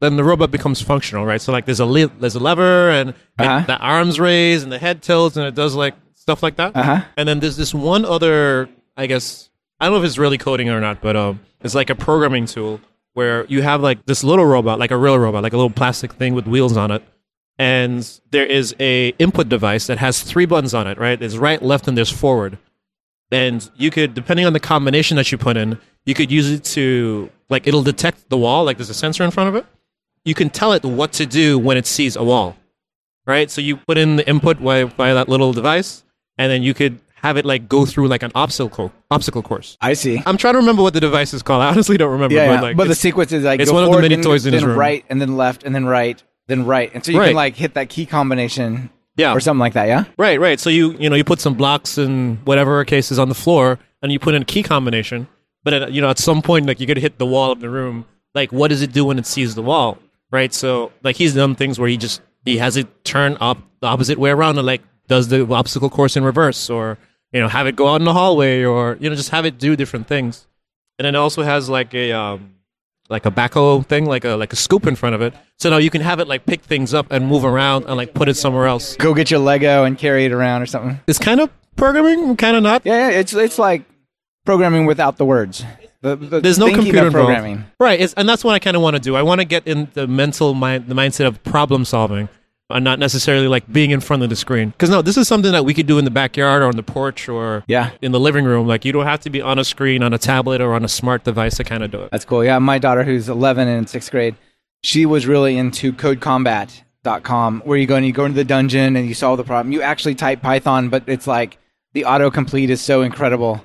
[0.00, 1.40] Then the robot becomes functional, right?
[1.40, 3.66] So like there's a le- there's a lever and, and Uh-huh.
[3.66, 6.74] the arms raise and the head tilts and it does like stuff like that.
[6.74, 7.02] Uh-huh.
[7.16, 10.68] And then there's this one other, I guess, I don't know if it's really coding
[10.70, 12.80] or not, but um, it's like a programming tool
[13.12, 16.12] where you have like this little robot, like a real robot, like a little plastic
[16.14, 17.02] thing with wheels on it,
[17.58, 20.98] and there is a input device that has three buttons on it.
[20.98, 22.58] Right, there's right, left, and there's forward.
[23.32, 26.64] And you could, depending on the combination that you put in, you could use it
[26.64, 29.66] to like it'll detect the wall, like there's a sensor in front of it.
[30.24, 32.56] You can tell it what to do when it sees a wall,
[33.26, 33.50] right?
[33.50, 36.04] So you put in the input via, via that little device,
[36.38, 39.76] and then you could have it like go through like an obstacle obstacle course.
[39.80, 40.22] I see.
[40.26, 41.62] I'm trying to remember what the device is called.
[41.62, 42.34] I honestly don't remember.
[42.34, 42.60] Yeah, but yeah.
[42.60, 44.46] like, but the sequence is like it's go one of the forward, many then- toys
[44.46, 44.78] in his room.
[44.78, 47.26] right, and then left, and then right, then right, and so you Right.
[47.28, 48.90] can like hit that key combination
[49.20, 49.86] yeah, or something like that.
[49.86, 50.04] Yeah.
[50.18, 50.58] Right, right.
[50.58, 54.10] So you you know you put some blocks and whatever cases on the floor, and
[54.10, 55.28] you put in a key combination.
[55.62, 57.70] But at, you know at some point, like you're gonna hit the wall of the
[57.70, 58.06] room.
[58.34, 59.98] Like, what does it do when it sees the wall?
[60.30, 60.52] Right.
[60.54, 64.18] So like he's done things where he just he has it turn up the opposite
[64.18, 66.98] way around and like does the obstacle course in reverse, or
[67.32, 69.58] you know have it go out in the hallway, or you know just have it
[69.58, 70.46] do different things.
[70.98, 72.54] And it also has like a um
[73.10, 75.34] like a backhoe thing, like a like a scoop in front of it.
[75.58, 78.14] So now you can have it like pick things up and move around and like
[78.14, 78.96] put it somewhere else.
[78.96, 81.00] Go get your Lego and carry it around or something.
[81.06, 82.86] It's kind of programming, kind of not.
[82.86, 83.18] Yeah, yeah.
[83.18, 83.84] It's it's like
[84.46, 85.64] programming without the words.
[86.02, 87.12] The, the There's no computer involved.
[87.12, 87.64] programming.
[87.78, 89.16] Right, it's, and that's what I kind of want to do.
[89.16, 92.30] I want to get in the mental mind, the mindset of problem solving,
[92.70, 94.70] and not necessarily like being in front of the screen.
[94.70, 96.82] Because no, this is something that we could do in the backyard or on the
[96.82, 97.90] porch or Yeah.
[98.02, 98.66] in the living room.
[98.66, 100.88] Like you don't have to be on a screen, on a tablet, or on a
[100.88, 102.10] smart device to kind of do it.
[102.10, 102.44] That's cool.
[102.44, 104.34] Yeah, my daughter, who's 11 and in sixth grade,
[104.82, 109.06] she was really into codecombat.com, where you go and you go into the dungeon and
[109.08, 109.72] you solve the problem.
[109.72, 111.58] You actually type Python, but it's like
[111.92, 113.64] the autocomplete is so incredible.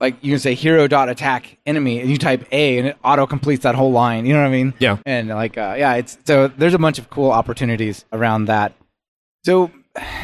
[0.00, 3.26] Like you can say hero dot attack enemy, and you type A, and it auto
[3.26, 4.24] completes that whole line.
[4.24, 4.74] You know what I mean?
[4.78, 4.96] Yeah.
[5.04, 8.72] And like, uh, yeah, it's so there's a bunch of cool opportunities around that.
[9.44, 9.70] So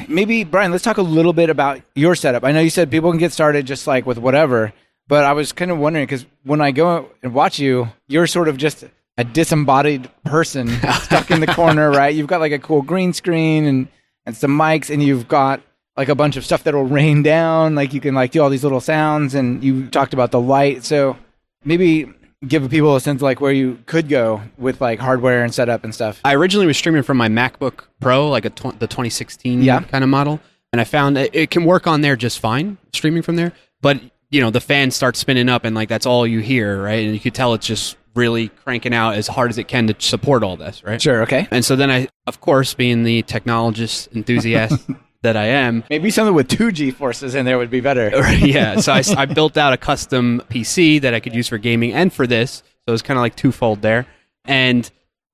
[0.08, 2.44] maybe Brian, let's talk a little bit about your setup.
[2.44, 4.72] I know you said people can get started just like with whatever,
[5.08, 8.48] but I was kind of wondering because when I go and watch you, you're sort
[8.48, 8.84] of just
[9.18, 10.68] a disembodied person
[11.02, 12.14] stuck in the corner, right?
[12.14, 13.88] You've got like a cool green screen and
[14.24, 15.60] and some mics, and you've got
[15.96, 17.74] like a bunch of stuff that'll rain down.
[17.74, 20.84] Like you can like do all these little sounds, and you talked about the light.
[20.84, 21.16] So
[21.64, 22.12] maybe
[22.46, 25.84] give people a sense of like where you could go with like hardware and setup
[25.84, 26.20] and stuff.
[26.24, 29.80] I originally was streaming from my MacBook Pro, like a tw- the 2016 Yeah.
[29.80, 30.38] kind of model,
[30.72, 33.52] and I found it, it can work on there just fine, streaming from there.
[33.80, 37.04] But you know, the fan starts spinning up, and like that's all you hear, right?
[37.04, 39.94] And you could tell it's just really cranking out as hard as it can to
[39.98, 41.00] support all this, right?
[41.00, 41.22] Sure.
[41.22, 41.46] Okay.
[41.50, 44.88] And so then I, of course, being the technologist enthusiast
[45.22, 48.10] that I am, Maybe something with two GeForces in there would be better.
[48.32, 48.80] yeah.
[48.80, 52.12] So I, I built out a custom PC that I could use for gaming and
[52.12, 52.62] for this.
[52.86, 54.06] So it's kind of like twofold there.
[54.44, 54.88] And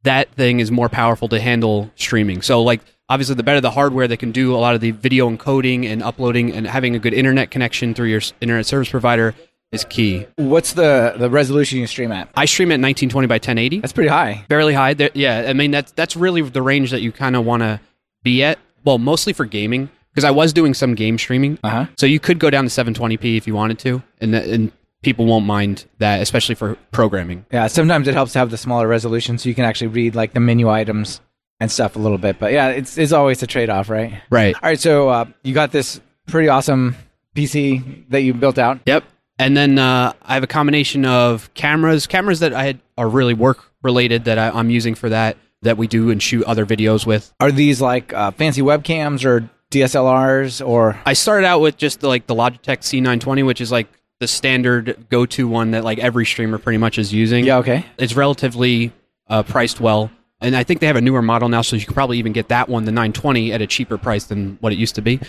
[0.05, 2.43] that thing is more powerful to handle streaming.
[2.43, 5.29] So like obviously the better the hardware that can do a lot of the video
[5.29, 9.35] encoding and uploading and having a good internet connection through your internet service provider
[9.71, 10.27] is key.
[10.37, 12.29] What's the the resolution you stream at?
[12.35, 13.81] I stream at 1920 by 1080.
[13.81, 14.45] That's pretty high.
[14.49, 14.95] fairly high.
[14.95, 17.81] There, yeah, I mean that's that's really the range that you kind of want to
[18.23, 18.59] be at.
[18.85, 21.59] Well, mostly for gaming because I was doing some game streaming.
[21.63, 21.87] Uh huh.
[21.97, 24.73] So you could go down to 720p if you wanted to, and th- and
[25.03, 27.45] people won't mind that, especially for programming.
[27.53, 27.67] Yeah.
[27.67, 30.41] Sometimes it helps to have the smaller resolution so you can actually read like the
[30.41, 31.21] menu items
[31.61, 32.39] and stuff a little bit.
[32.39, 34.21] But yeah, it's it's always a trade off, right?
[34.31, 34.55] Right.
[34.55, 34.81] All right.
[34.81, 36.97] So uh, you got this pretty awesome
[37.35, 38.81] PC that you built out.
[38.87, 39.05] Yep.
[39.39, 43.35] And then uh, I have a combination of cameras, cameras that I had are really
[43.35, 47.07] work related that I, I'm using for that that we do and shoot other videos
[47.07, 47.33] with.
[47.41, 50.99] Are these like uh, fancy webcams or DSLRs or?
[51.07, 53.89] I started out with just the, like the Logitech C920, which is like
[54.21, 57.45] the standard go-to one that like every streamer pretty much is using.
[57.45, 57.59] Yeah.
[57.59, 57.85] Okay.
[57.99, 58.93] It's relatively
[59.29, 60.11] uh, priced well,
[60.41, 62.49] and I think they have a newer model now, so you can probably even get
[62.49, 65.21] that one, the 920, at a cheaper price than what it used to be.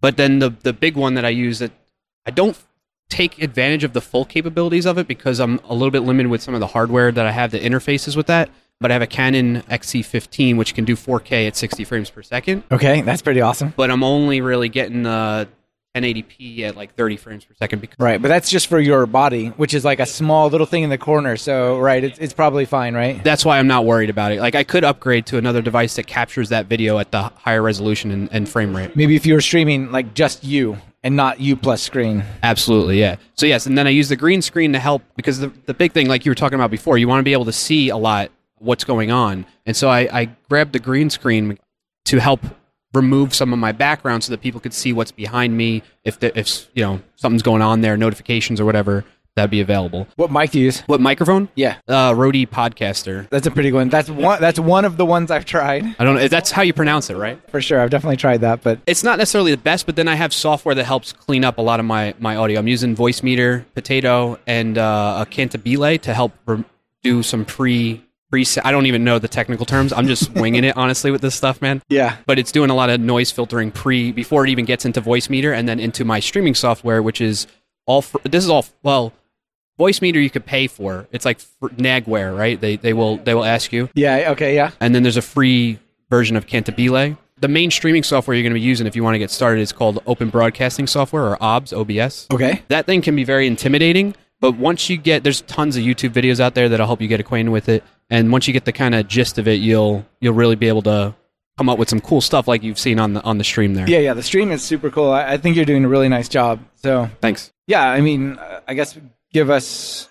[0.00, 1.72] But then the the big one that I use that
[2.26, 2.58] I don't
[3.08, 6.42] take advantage of the full capabilities of it because I'm a little bit limited with
[6.42, 8.48] some of the hardware that I have that interfaces with that.
[8.82, 12.64] But I have a Canon XC15 which can do 4K at 60 frames per second,
[12.70, 13.00] Okay.
[13.02, 13.72] That's pretty awesome.
[13.76, 15.48] but I'm only really getting the
[15.94, 18.20] 1080p at like 30 frames per second because Right.
[18.20, 20.96] But that's just for your body, which is like a small little thing in the
[20.98, 21.36] corner.
[21.36, 23.22] So right, it's it's probably fine, right?
[23.22, 24.40] that's why I'm not worried about it.
[24.40, 28.10] Like I could upgrade to another device that captures that video at the higher resolution
[28.10, 28.96] and, and frame rate.
[28.96, 32.24] Maybe if you were streaming like just you and not you plus screen.
[32.42, 33.16] Absolutely, yeah.
[33.34, 35.92] So yes, and then I use the green screen to help because the the big
[35.92, 37.96] thing, like you were talking about before, you want to be able to see a
[37.98, 38.30] lot
[38.62, 41.58] what's going on, and so I, I grabbed the green screen
[42.06, 42.40] to help
[42.94, 46.36] remove some of my background so that people could see what's behind me if the,
[46.38, 49.04] if you know something's going on there, notifications or whatever.
[49.34, 50.06] that'd be available.
[50.16, 50.80] What mic do you use?
[50.82, 51.48] What microphone?
[51.54, 53.30] Yeah, Uh, Rode Podcaster.
[53.30, 53.88] that's a pretty good one.
[53.88, 54.38] That's one.
[54.42, 56.28] That's one of the ones I've tried I don't know.
[56.28, 57.38] That's how you pronounce it, right?
[57.50, 57.80] for sure.
[57.80, 60.74] I've definitely tried that, but It's not necessarily the best, but then I have software
[60.74, 62.58] that helps clean up a lot of my, my audio.
[62.60, 66.66] I'm using Voicemeeter, Potato, and uh, a Cantabile to help rem-
[67.02, 68.02] do some pre
[68.32, 68.62] preset.
[68.64, 69.92] I don't even know the technical terms.
[69.92, 71.82] I'm just winging it honestly with this stuff, man.
[71.88, 75.00] yeah, But it's doing a lot of noise filtering pre before it even gets into
[75.02, 77.46] Voicemeeter and then into my streaming software, which is
[77.86, 78.02] all.
[78.02, 79.12] Fr- this is all well.
[79.78, 81.08] Voicemeeter you could pay for.
[81.12, 82.60] It's like fr- Nagware, right?
[82.60, 84.30] They they will they will ask you, yeah.
[84.32, 84.70] Okay, yeah.
[84.80, 85.78] and then there's a free
[86.10, 87.16] version of Cantabile.
[87.40, 89.62] The main streaming software you're going to be using if you want to get started
[89.62, 92.62] is called Open Broadcasting Software or OBS, OBS Okay.
[92.68, 96.38] that thing can be very intimidating but once you get there's tons of youtube videos
[96.38, 98.94] out there that'll help you get acquainted with it and once you get the kind
[98.94, 101.14] of gist of it you'll you'll really be able to
[101.56, 103.88] come up with some cool stuff like you've seen on the on the stream there
[103.88, 104.14] Yeah, yeah.
[104.14, 105.10] The stream is super cool.
[105.10, 106.60] I, I think you're doing a really nice job.
[106.76, 108.98] So thanks yeah, I mean, uh, I guess
[109.32, 110.08] give us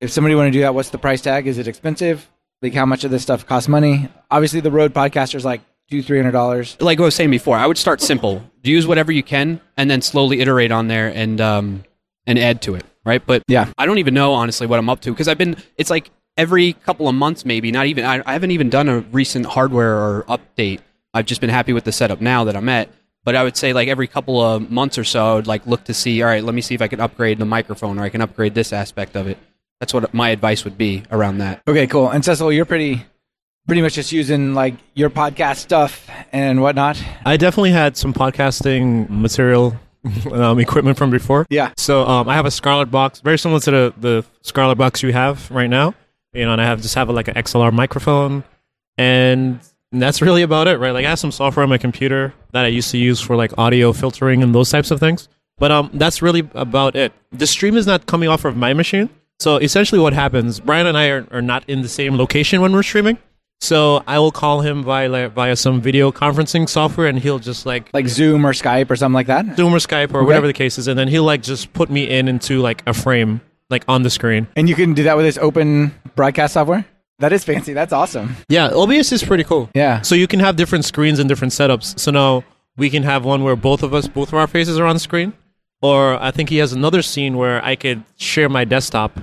[0.00, 0.74] if somebody want to do that.
[0.74, 1.46] What's the price tag?
[1.46, 2.28] Is it expensive?
[2.62, 4.08] Like how much of this stuff costs money?
[4.30, 5.60] Obviously, the Rode Podcasters like
[5.90, 6.76] two, three hundred dollars.
[6.80, 10.00] like i was saying before i would start simple use whatever you can and then
[10.00, 11.84] slowly iterate on there and um
[12.26, 13.72] and add to it right but Yeah.
[13.78, 16.72] i don't even know honestly what i'm up to because i've been it's like every
[16.72, 20.24] couple of months maybe not even I, I haven't even done a recent hardware or
[20.28, 20.80] update
[21.12, 22.88] i've just been happy with the setup now that i'm at
[23.24, 25.84] but i would say like every couple of months or so i would like look
[25.84, 28.08] to see all right let me see if i can upgrade the microphone or i
[28.08, 29.38] can upgrade this aspect of it
[29.80, 32.08] that's what my advice would be around that Okay, cool.
[32.08, 33.04] And Cecil, you're pretty,
[33.66, 37.02] pretty much just using like your podcast stuff and whatnot.
[37.26, 39.74] I definitely had some podcasting material
[40.32, 41.46] um, equipment from before.
[41.50, 41.72] Yeah.
[41.76, 45.12] So um, I have a Scarlett box, very similar to the, the Scarlett box you
[45.12, 45.94] have right now.
[46.32, 48.42] You know, and I have just have like an XLR microphone,
[48.98, 49.60] and
[49.92, 50.90] that's really about it, right?
[50.90, 53.56] Like I have some software on my computer that I used to use for like
[53.56, 55.28] audio filtering and those types of things.
[55.58, 57.12] But um, that's really about it.
[57.30, 59.08] The stream is not coming off of my machine.
[59.38, 60.60] So essentially, what happens?
[60.60, 63.18] Brian and I are, are not in the same location when we're streaming.
[63.60, 67.88] So I will call him via via some video conferencing software, and he'll just like
[67.94, 69.56] Like Zoom or Skype or something like that.
[69.56, 70.26] Zoom or Skype or Okay.
[70.26, 72.92] whatever the case is, and then he'll like just put me in into like a
[72.92, 73.40] frame,
[73.70, 74.46] like on the screen.
[74.56, 76.84] And you can do that with this open broadcast software.
[77.20, 77.72] That is fancy.
[77.72, 78.36] That's awesome.
[78.48, 79.70] Yeah, OBS is pretty cool.
[79.74, 80.02] Yeah.
[80.02, 81.98] So you can have different screens and different setups.
[81.98, 82.44] So now
[82.76, 85.32] we can have one where both of us, both of our faces are on screen,
[85.80, 89.18] or I think he has another scene where I could share my desktop.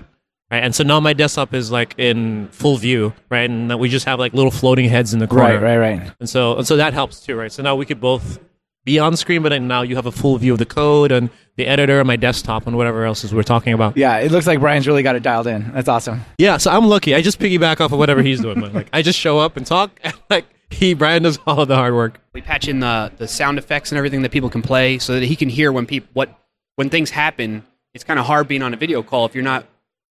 [0.51, 4.05] Right, and so now my desktop is like in full view, right, and we just
[4.05, 6.11] have like little floating heads in the corner, Right, right, right.
[6.19, 7.51] And so, and so that helps too, right?
[7.51, 8.37] So now we could both
[8.83, 11.67] be on screen, but now you have a full view of the code and the
[11.67, 13.95] editor and my desktop and whatever else is we're talking about.
[13.95, 15.71] Yeah, it looks like Brian's really got it dialed in.
[15.71, 16.21] That's awesome.
[16.37, 17.15] Yeah, so I'm lucky.
[17.15, 18.59] I just piggyback off of whatever he's doing.
[18.59, 18.73] man.
[18.73, 21.75] Like I just show up and talk, and like he Brian does all of the
[21.75, 22.19] hard work.
[22.33, 25.23] We patch in the the sound effects and everything that people can play, so that
[25.23, 26.37] he can hear when people what
[26.75, 27.63] when things happen.
[27.93, 29.65] It's kind of hard being on a video call if you're not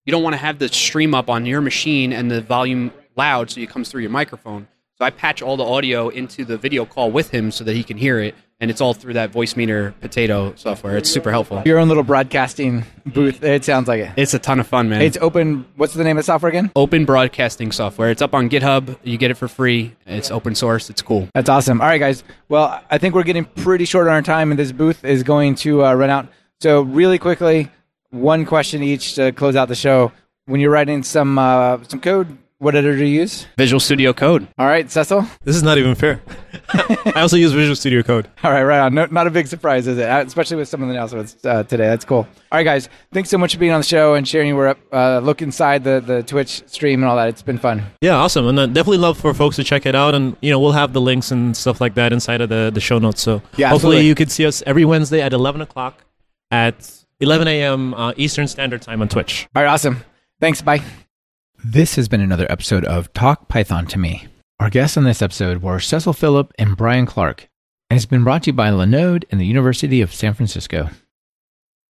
[0.05, 3.51] you don't want to have the stream up on your machine and the volume loud,
[3.51, 4.67] so it comes through your microphone.
[4.99, 7.83] So I patch all the audio into the video call with him so that he
[7.83, 10.99] can hear it, and it's all through that Voicemeeter potato software.
[10.99, 11.63] It's super helpful.
[11.65, 13.43] Your own little broadcasting booth.
[13.43, 14.11] It sounds like it.
[14.17, 15.01] It's a ton of fun, man.
[15.01, 15.65] It's open.
[15.77, 16.71] What's the name of the software again?
[16.77, 18.11] open broadcasting software.
[18.11, 18.99] It's up on GitHub.
[19.03, 19.97] You get it for free.
[20.07, 20.91] It's open source.
[20.91, 21.29] It's cool.
[21.33, 21.81] That's awesome.
[21.81, 22.23] All right, guys.
[22.51, 25.55] Well, I think we're getting pretty short on our time, and this booth is going
[25.57, 26.29] to uh, run out.
[26.61, 27.71] So, really quickly,
[28.11, 30.13] one question each to close out the show.
[30.47, 33.47] When you're writing some uh, some code, what editor do you use?
[33.57, 34.49] Visual Studio Code.
[34.59, 35.25] All right, Cecil.
[35.45, 36.21] This is not even fair.
[37.15, 38.29] I also use Visual Studio Code.
[38.43, 38.95] All right, right on.
[38.95, 40.09] No, not a big surprise, is it?
[40.09, 41.87] Uh, Especially with some of the announcements uh, today.
[41.87, 42.19] That's cool.
[42.19, 42.89] All right, guys.
[43.13, 46.01] Thanks so much for being on the show and sharing your uh, look inside the,
[46.01, 47.29] the Twitch stream and all that.
[47.29, 47.85] It's been fun.
[48.01, 50.59] Yeah, awesome, and then definitely love for folks to check it out, and you know
[50.59, 53.23] we'll have the links and stuff like that inside of the the show notes.
[53.23, 54.07] So Yeah, hopefully absolutely.
[54.07, 56.05] you can see us every Wednesday at 11 o'clock
[56.51, 57.95] at 11 a.m.
[57.95, 59.49] Uh, Eastern Standard Time on Twitch.
[59.55, 60.03] All right, awesome.
[60.41, 60.63] Thanks.
[60.63, 60.83] Bye.
[61.63, 64.27] This has been another episode of Talk Python to Me.
[64.59, 67.49] Our guests on this episode were Cecil Phillip and Brian Clark,
[67.91, 70.89] and it's been brought to you by Linode and the University of San Francisco.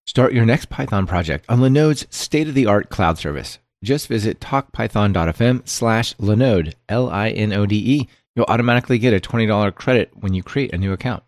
[0.07, 3.59] Start your next Python project on Linode's state-of-the-art cloud service.
[3.83, 8.07] Just visit talkpython.fm slash Linode, L-I-N-O-D-E.
[8.35, 11.23] You'll automatically get a $20 credit when you create a new account.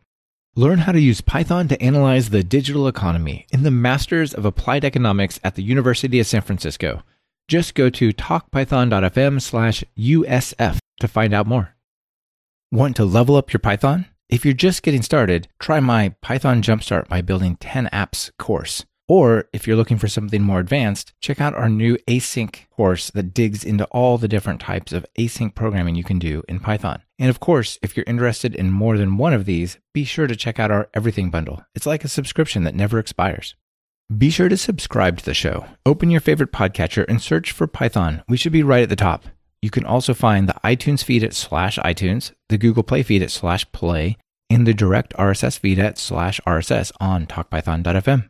[0.58, 4.84] Learn how to use Python to analyze the digital economy in the Masters of Applied
[4.84, 7.04] Economics at the University of San Francisco.
[7.48, 11.78] Just go to talkpython.fm slash USF to find out more.
[12.70, 14.08] Want to level up your Python?
[14.28, 18.84] If you're just getting started, try my Python Jumpstart by Building 10 Apps course.
[19.08, 23.34] Or if you're looking for something more advanced, check out our new async course that
[23.34, 27.02] digs into all the different types of async programming you can do in Python.
[27.20, 30.36] And of course, if you're interested in more than one of these, be sure to
[30.36, 31.64] check out our Everything Bundle.
[31.76, 33.56] It's like a subscription that never expires.
[34.18, 35.66] Be sure to subscribe to the show.
[35.86, 38.24] Open your favorite podcatcher and search for Python.
[38.28, 39.26] We should be right at the top.
[39.62, 43.32] You can also find the iTunes feed at slash iTunes, the Google Play feed at
[43.32, 44.18] slash play,
[44.50, 48.30] and the direct RSS feed at slash RSS on talkpython.fm.